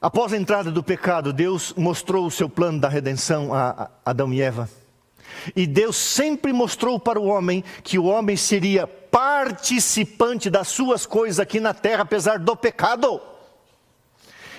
[0.00, 4.40] Após a entrada do pecado, Deus mostrou o seu plano da redenção a Adão e
[4.40, 4.68] Eva.
[5.54, 11.40] E Deus sempre mostrou para o homem que o homem seria participante das suas coisas
[11.40, 13.20] aqui na terra, apesar do pecado.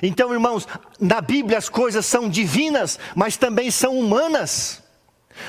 [0.02, 0.68] Então, irmãos,
[1.00, 4.82] na Bíblia as coisas são divinas, mas também são humanas.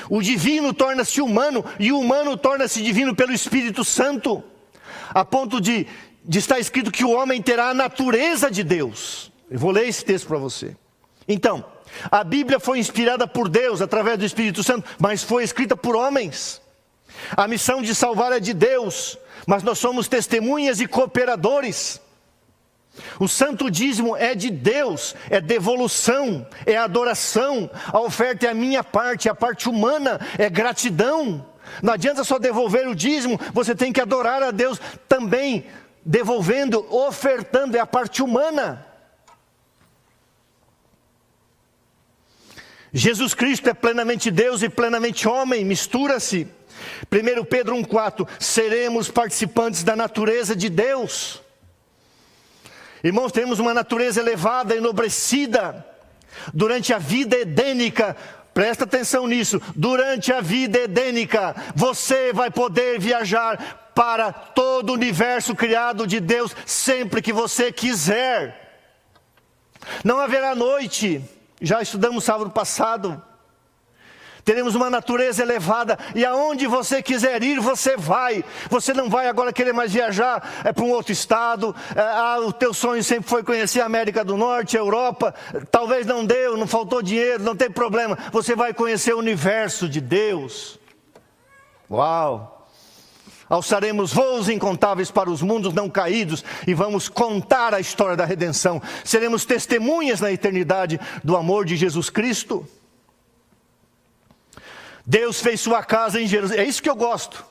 [0.09, 4.43] O divino torna-se humano e o humano torna-se divino pelo Espírito Santo,
[5.09, 5.87] a ponto de,
[6.23, 9.31] de estar escrito que o homem terá a natureza de Deus.
[9.49, 10.75] Eu vou ler esse texto para você.
[11.27, 11.65] Então,
[12.09, 16.61] a Bíblia foi inspirada por Deus através do Espírito Santo, mas foi escrita por homens.
[17.35, 22.01] A missão de salvar é de Deus, mas nós somos testemunhas e cooperadores.
[23.19, 27.69] O santo dízimo é de Deus, é devolução, é adoração.
[27.87, 31.45] A oferta é a minha parte, a parte humana é gratidão.
[31.81, 35.65] Não adianta só devolver o dízimo, você tem que adorar a Deus também,
[36.05, 38.85] devolvendo, ofertando, é a parte humana.
[42.93, 46.47] Jesus Cristo é plenamente Deus e plenamente homem, mistura-se.
[47.11, 51.40] 1 Pedro 1,4: seremos participantes da natureza de Deus.
[53.03, 55.85] Irmãos, temos uma natureza elevada, enobrecida.
[56.53, 58.15] Durante a vida edênica,
[58.53, 59.61] presta atenção nisso.
[59.75, 66.55] Durante a vida edênica, você vai poder viajar para todo o universo criado de Deus
[66.65, 68.61] sempre que você quiser.
[70.03, 71.21] Não haverá noite.
[71.59, 73.21] Já estudamos sábado passado.
[74.43, 78.43] Teremos uma natureza elevada e aonde você quiser ir, você vai.
[78.69, 81.75] Você não vai agora querer mais viajar é, para um outro estado.
[81.95, 85.33] É, ah, o teu sonho sempre foi conhecer a América do Norte, a Europa.
[85.69, 88.17] Talvez não deu, não faltou dinheiro, não tem problema.
[88.31, 90.79] Você vai conhecer o universo de Deus.
[91.89, 92.57] Uau!
[93.51, 98.81] alçaremos voos incontáveis para os mundos não caídos e vamos contar a história da redenção.
[99.03, 102.65] Seremos testemunhas na eternidade do amor de Jesus Cristo.
[105.05, 106.65] Deus fez sua casa em Jerusalém.
[106.65, 107.43] É isso que eu gosto.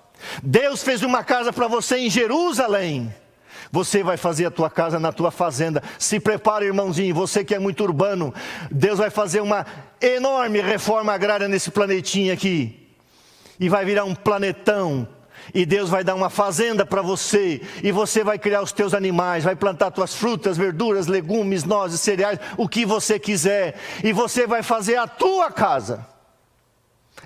[0.42, 3.12] Deus fez uma casa para você em Jerusalém.
[3.72, 5.82] Você vai fazer a tua casa na tua fazenda.
[5.98, 8.34] Se prepare, irmãozinho, você que é muito urbano.
[8.70, 9.64] Deus vai fazer uma
[10.00, 12.88] enorme reforma agrária nesse planetinho aqui.
[13.58, 15.06] E vai virar um planetão.
[15.54, 19.42] E Deus vai dar uma fazenda para você, e você vai criar os teus animais,
[19.42, 23.74] vai plantar tuas frutas, verduras, legumes, nozes, cereais, o que você quiser,
[24.04, 26.06] e você vai fazer a tua casa.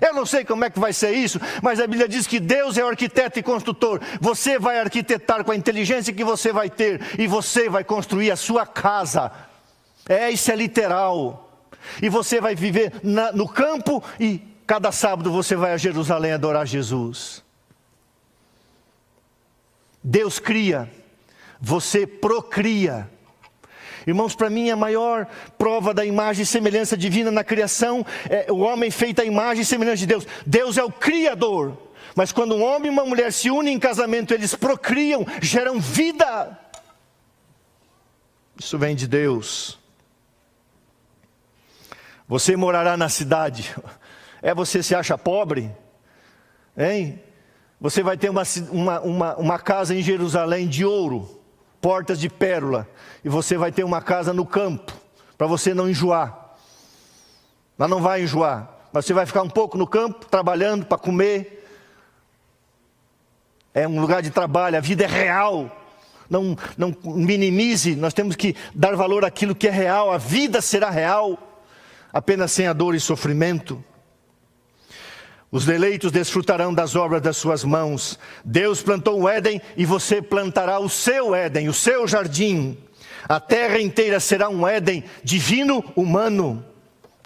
[0.01, 2.77] Eu não sei como é que vai ser isso, mas a Bíblia diz que Deus
[2.77, 4.01] é o arquiteto e construtor.
[4.19, 8.35] Você vai arquitetar com a inteligência que você vai ter e você vai construir a
[8.35, 9.31] sua casa.
[10.07, 11.49] É, isso é literal.
[12.01, 16.65] E você vai viver na, no campo e cada sábado você vai a Jerusalém adorar
[16.65, 17.43] Jesus.
[20.03, 20.91] Deus cria,
[21.59, 23.09] você procria.
[24.05, 25.27] Irmãos, para mim a maior
[25.57, 29.65] prova da imagem e semelhança divina na criação é o homem feito à imagem e
[29.65, 30.27] semelhança de Deus.
[30.45, 31.77] Deus é o Criador.
[32.15, 36.57] Mas quando um homem e uma mulher se unem em casamento, eles procriam, geram vida.
[38.57, 39.77] Isso vem de Deus.
[42.27, 43.75] Você morará na cidade.
[44.41, 45.71] É você se acha pobre?
[46.77, 47.19] Hein?
[47.81, 51.43] Você vai ter uma, uma, uma, uma casa em Jerusalém de ouro
[51.85, 52.89] portas de pérola,
[53.23, 54.91] e você vai ter uma casa no campo,
[55.37, 56.55] para você não enjoar.
[57.77, 61.63] Mas não vai enjoar, mas você vai ficar um pouco no campo, trabalhando para comer.
[63.71, 65.69] É um lugar de trabalho, a vida é real.
[66.27, 70.89] Não, não minimize, nós temos que dar valor àquilo que é real, a vida será
[70.89, 71.37] real,
[72.11, 73.83] apenas sem a dor e sofrimento.
[75.55, 78.19] Os eleitos desfrutarão das obras das suas mãos.
[78.43, 82.77] Deus plantou o Éden e você plantará o seu Éden, o seu jardim.
[83.23, 86.61] A terra inteira será um Éden divino humano.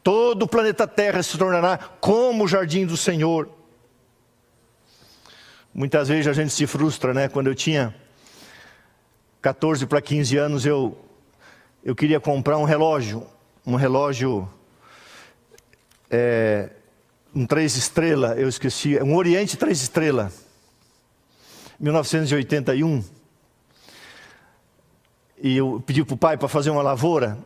[0.03, 3.49] Todo o planeta Terra se tornará como o jardim do Senhor.
[5.73, 7.27] Muitas vezes a gente se frustra, né?
[7.27, 7.95] Quando eu tinha
[9.41, 10.95] 14 para 15 anos, eu,
[11.83, 13.25] eu queria comprar um relógio.
[13.65, 14.47] Um relógio
[16.11, 16.69] é,
[17.33, 20.45] um três estrelas, eu esqueci, um Oriente três estrelas,
[21.79, 23.03] 1981.
[25.41, 27.37] E eu pedi para o pai para fazer uma lavoura.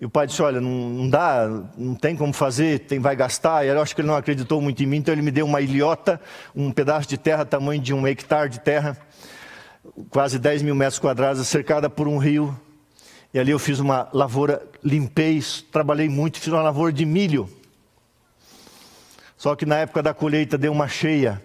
[0.00, 3.64] E o pai disse: Olha, não, não, dá, não tem como fazer, tem, vai gastar.
[3.64, 5.60] E eu acho que ele não acreditou muito em mim, então ele me deu uma
[5.60, 6.20] ilhota,
[6.54, 8.98] um pedaço de terra, tamanho de um hectare de terra,
[10.10, 12.54] quase 10 mil metros quadrados, cercada por um rio.
[13.32, 15.42] E ali eu fiz uma lavoura, limpei,
[15.72, 17.48] trabalhei muito, fiz uma lavoura de milho.
[19.44, 21.42] Só que na época da colheita deu uma cheia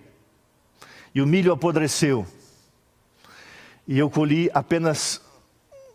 [1.14, 2.26] e o milho apodreceu.
[3.86, 5.22] E eu colhi apenas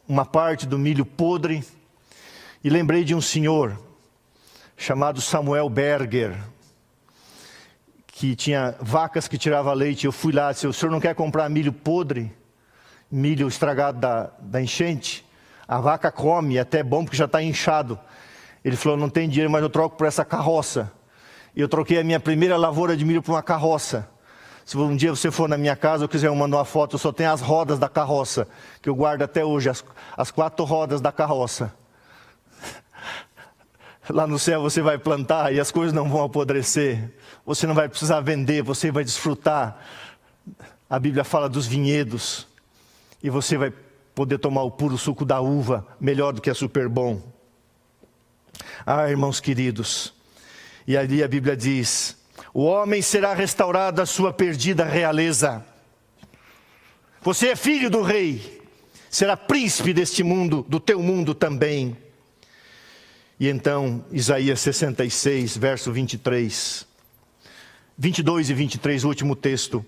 [0.06, 1.64] uma parte do milho podre
[2.62, 3.80] e lembrei de um senhor
[4.76, 6.36] chamado Samuel Berger,
[8.06, 10.04] que tinha vacas que tirava leite.
[10.04, 12.30] Eu fui lá e disse: O senhor não quer comprar milho podre?
[13.10, 15.24] Milho estragado da, da enchente?
[15.66, 17.98] A vaca come, é até bom porque já está inchado.
[18.62, 20.92] Ele falou: Não tem dinheiro, mas eu troco por essa carroça.
[21.56, 24.08] Eu troquei a minha primeira lavoura de milho por uma carroça.
[24.64, 27.12] Se um dia você for na minha casa, eu quiser mandar uma foto, eu só
[27.12, 28.48] tenho as rodas da carroça,
[28.80, 29.84] que eu guardo até hoje, as,
[30.16, 31.72] as quatro rodas da carroça.
[34.08, 37.12] Lá no céu você vai plantar e as coisas não vão apodrecer.
[37.44, 39.78] Você não vai precisar vender, você vai desfrutar.
[40.88, 42.48] A Bíblia fala dos vinhedos.
[43.22, 43.72] E você vai
[44.14, 47.20] poder tomar o puro suco da uva, melhor do que é super bom.
[48.86, 50.14] Ah, irmãos queridos.
[50.86, 52.16] E ali a Bíblia diz:
[52.52, 55.64] o homem será restaurado à sua perdida realeza.
[57.22, 58.62] Você é filho do rei,
[59.10, 61.96] será príncipe deste mundo, do teu mundo também.
[63.40, 66.86] E então, Isaías 66, verso 23,
[67.98, 69.84] 22 e 23, o último texto.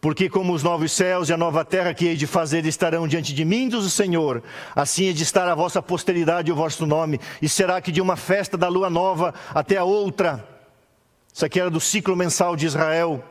[0.00, 3.34] Porque como os novos céus e a nova terra que hei de fazer estarão diante
[3.34, 4.42] de mim, diz o Senhor,
[4.74, 8.00] assim é de estar a vossa posteridade e o vosso nome, e será que de
[8.00, 10.48] uma festa da lua nova até a outra,
[11.32, 13.22] isso aqui era do ciclo mensal de Israel,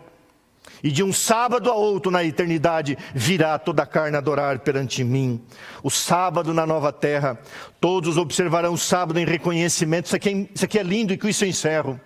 [0.83, 5.41] e de um sábado a outro na eternidade virá toda a carne adorar perante mim.
[5.83, 7.37] O sábado na nova terra,
[7.81, 10.05] todos observarão o sábado em reconhecimento.
[10.05, 11.99] Isso aqui é, isso aqui é lindo e com isso eu encerro.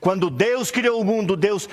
[0.00, 1.68] Quando Deus criou o mundo, Deus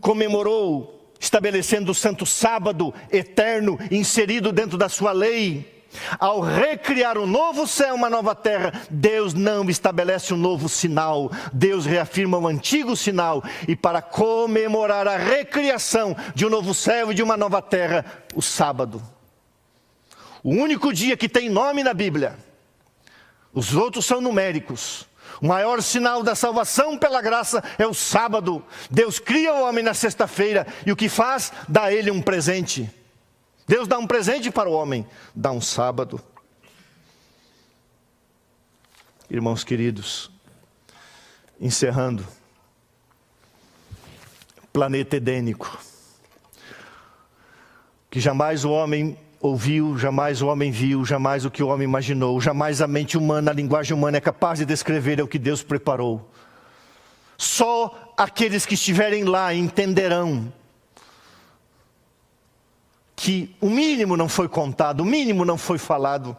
[0.00, 5.70] comemorou, estabelecendo o santo sábado eterno, inserido dentro da sua lei.
[6.18, 11.86] Ao recriar um novo céu, uma nova terra, Deus não estabelece um novo sinal, Deus
[11.86, 17.14] reafirma o um antigo sinal, e para comemorar a recriação de um novo céu e
[17.14, 18.04] de uma nova terra,
[18.34, 19.00] o sábado.
[20.42, 22.36] O único dia que tem nome na Bíblia,
[23.54, 25.06] os outros são numéricos.
[25.42, 28.64] O maior sinal da salvação pela graça é o sábado.
[28.88, 31.52] Deus cria o homem na sexta-feira e o que faz?
[31.68, 32.88] Dá a ele um presente.
[33.66, 36.20] Deus dá um presente para o homem, dá um sábado.
[39.28, 40.30] Irmãos queridos,
[41.60, 42.24] encerrando,
[44.72, 45.76] planeta edênico,
[48.08, 52.40] que jamais o homem ouviu, jamais o homem viu, jamais o que o homem imaginou,
[52.40, 55.64] jamais a mente humana, a linguagem humana é capaz de descrever é o que Deus
[55.64, 56.30] preparou.
[57.36, 60.52] Só aqueles que estiverem lá entenderão
[63.16, 66.36] que o mínimo não foi contado, o mínimo não foi falado.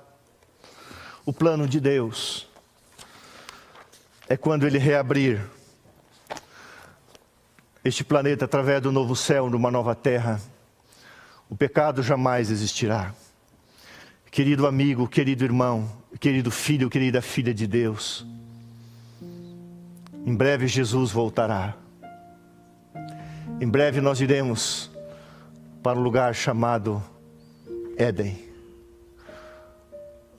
[1.26, 2.48] O plano de Deus
[4.30, 5.42] é quando Ele reabrir
[7.84, 10.42] este planeta através do novo céu, numa nova terra,
[11.54, 13.14] o pecado jamais existirá.
[14.32, 15.88] Querido amigo, querido irmão,
[16.20, 18.26] querido filho, querida filha de Deus,
[20.26, 21.76] em breve Jesus voltará.
[23.62, 24.90] Em breve nós iremos
[25.84, 27.04] para um lugar chamado
[27.98, 28.36] Éden.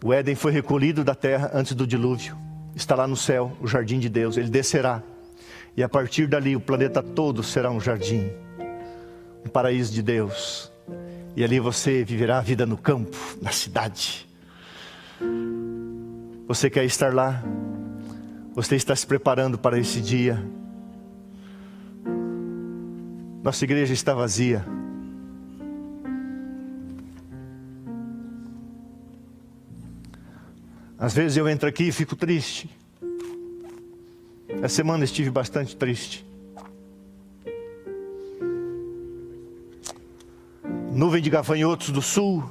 [0.02, 2.36] O Éden foi recolhido da terra antes do dilúvio.
[2.74, 4.36] Está lá no céu, o jardim de Deus.
[4.36, 5.00] Ele descerá.
[5.76, 8.32] E a partir dali o planeta todo será um jardim,
[9.46, 10.73] um paraíso de Deus.
[11.36, 14.26] E ali você viverá a vida no campo, na cidade.
[16.46, 17.42] Você quer estar lá?
[18.54, 20.40] Você está se preparando para esse dia?
[23.42, 24.64] Nossa igreja está vazia.
[30.96, 32.70] Às vezes eu entro aqui e fico triste.
[34.48, 36.24] Essa semana estive bastante triste.
[40.94, 42.48] Nuvem de gafanhotos do sul.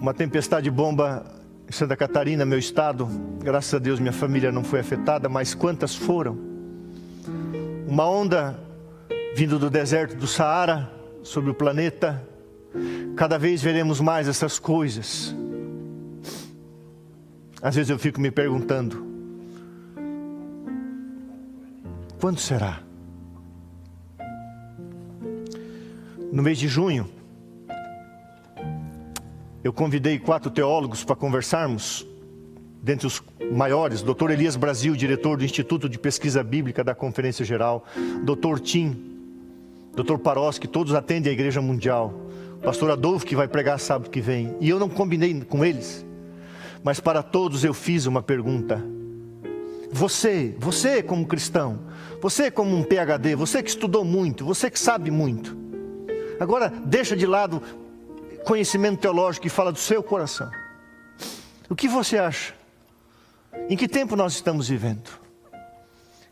[0.00, 1.24] Uma tempestade bomba
[1.68, 3.08] em Santa Catarina, meu estado.
[3.40, 6.36] Graças a Deus minha família não foi afetada, mas quantas foram?
[7.86, 8.58] Uma onda
[9.36, 10.90] vindo do deserto do Saara
[11.22, 12.20] sobre o planeta.
[13.14, 15.32] Cada vez veremos mais essas coisas.
[17.62, 19.06] Às vezes eu fico me perguntando:
[22.20, 22.80] quando será?
[26.34, 27.08] No mês de junho,
[29.62, 32.04] eu convidei quatro teólogos para conversarmos,
[32.82, 33.22] dentre os
[33.52, 34.32] maiores, Dr.
[34.32, 37.86] Elias Brasil, diretor do Instituto de Pesquisa Bíblica da Conferência Geral,
[38.24, 38.58] Dr.
[38.58, 39.16] Tim,
[39.94, 40.18] Dr.
[40.18, 42.12] Paroski, todos atendem a Igreja Mundial,
[42.62, 46.04] Pastor Adolfo, que vai pregar sábado que vem, e eu não combinei com eles
[46.84, 48.84] mas para todos eu fiz uma pergunta.
[49.90, 51.80] Você, você como cristão,
[52.20, 55.63] você como um PhD, você que estudou muito, você que sabe muito,
[56.40, 57.62] agora deixa de lado
[58.44, 60.50] conhecimento teológico e fala do seu coração.
[61.68, 62.54] O que você acha?
[63.68, 65.10] Em que tempo nós estamos vivendo?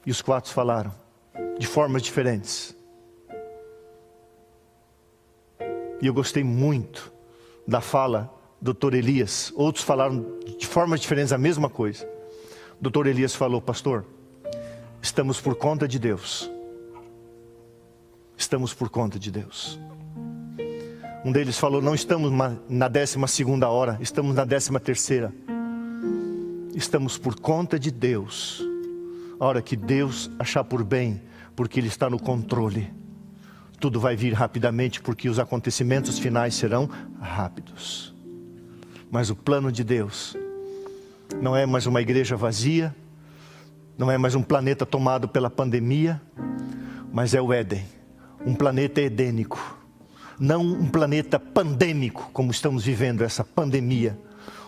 [0.05, 0.93] E os quatro falaram,
[1.59, 2.77] de formas diferentes.
[6.01, 7.13] E eu gostei muito
[7.67, 8.95] da fala do Dr.
[8.95, 9.53] Elias.
[9.55, 12.09] Outros falaram de formas diferentes a mesma coisa.
[12.81, 13.07] O Dr.
[13.07, 14.05] Elias falou, pastor,
[15.01, 16.51] estamos por conta de Deus.
[18.37, 19.79] Estamos por conta de Deus.
[21.25, 22.33] Um deles falou: Não estamos
[22.69, 25.33] na décima segunda hora, estamos na décima terceira.
[26.75, 28.63] Estamos por conta de Deus.
[29.39, 31.21] A hora que Deus achar por bem,
[31.55, 32.93] porque Ele está no controle.
[33.79, 36.89] Tudo vai vir rapidamente, porque os acontecimentos finais serão
[37.21, 38.15] rápidos.
[39.11, 40.37] Mas o plano de Deus
[41.41, 42.95] não é mais uma igreja vazia,
[43.99, 46.21] não é mais um planeta tomado pela pandemia,
[47.13, 47.85] mas é o Éden
[48.45, 49.79] um planeta edênico
[50.43, 54.19] não um planeta pandêmico, como estamos vivendo essa pandemia,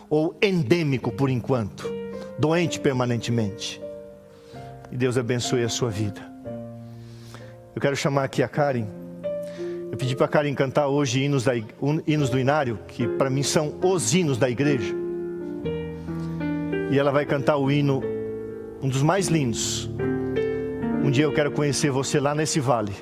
[0.09, 1.91] ou endêmico por enquanto,
[2.39, 3.83] doente permanentemente.
[4.93, 6.21] E Deus abençoe a sua vida.
[7.75, 8.87] Eu quero chamar aqui a Karen.
[9.91, 11.55] Eu pedi para a Karen cantar hoje hinos, da,
[12.07, 14.95] hinos do Inário, que para mim são os hinos da igreja.
[16.93, 18.01] E ela vai cantar o hino,
[18.81, 19.91] um dos mais lindos.
[21.03, 22.93] Um dia eu quero conhecer você lá nesse vale.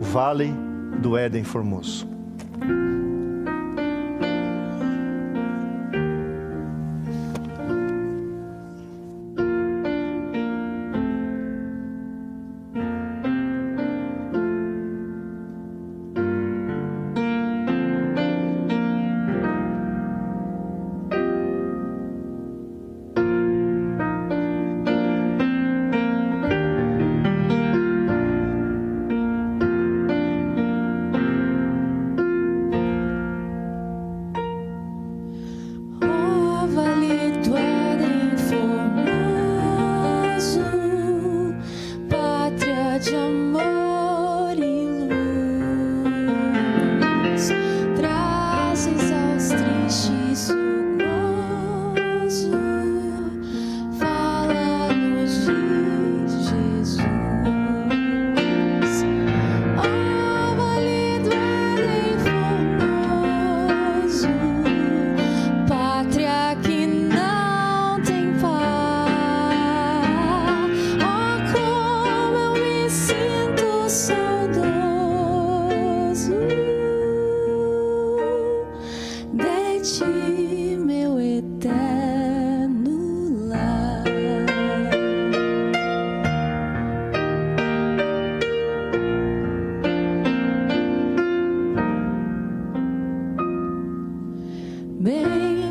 [0.00, 0.69] O vale
[1.00, 2.06] do Éden Formoso.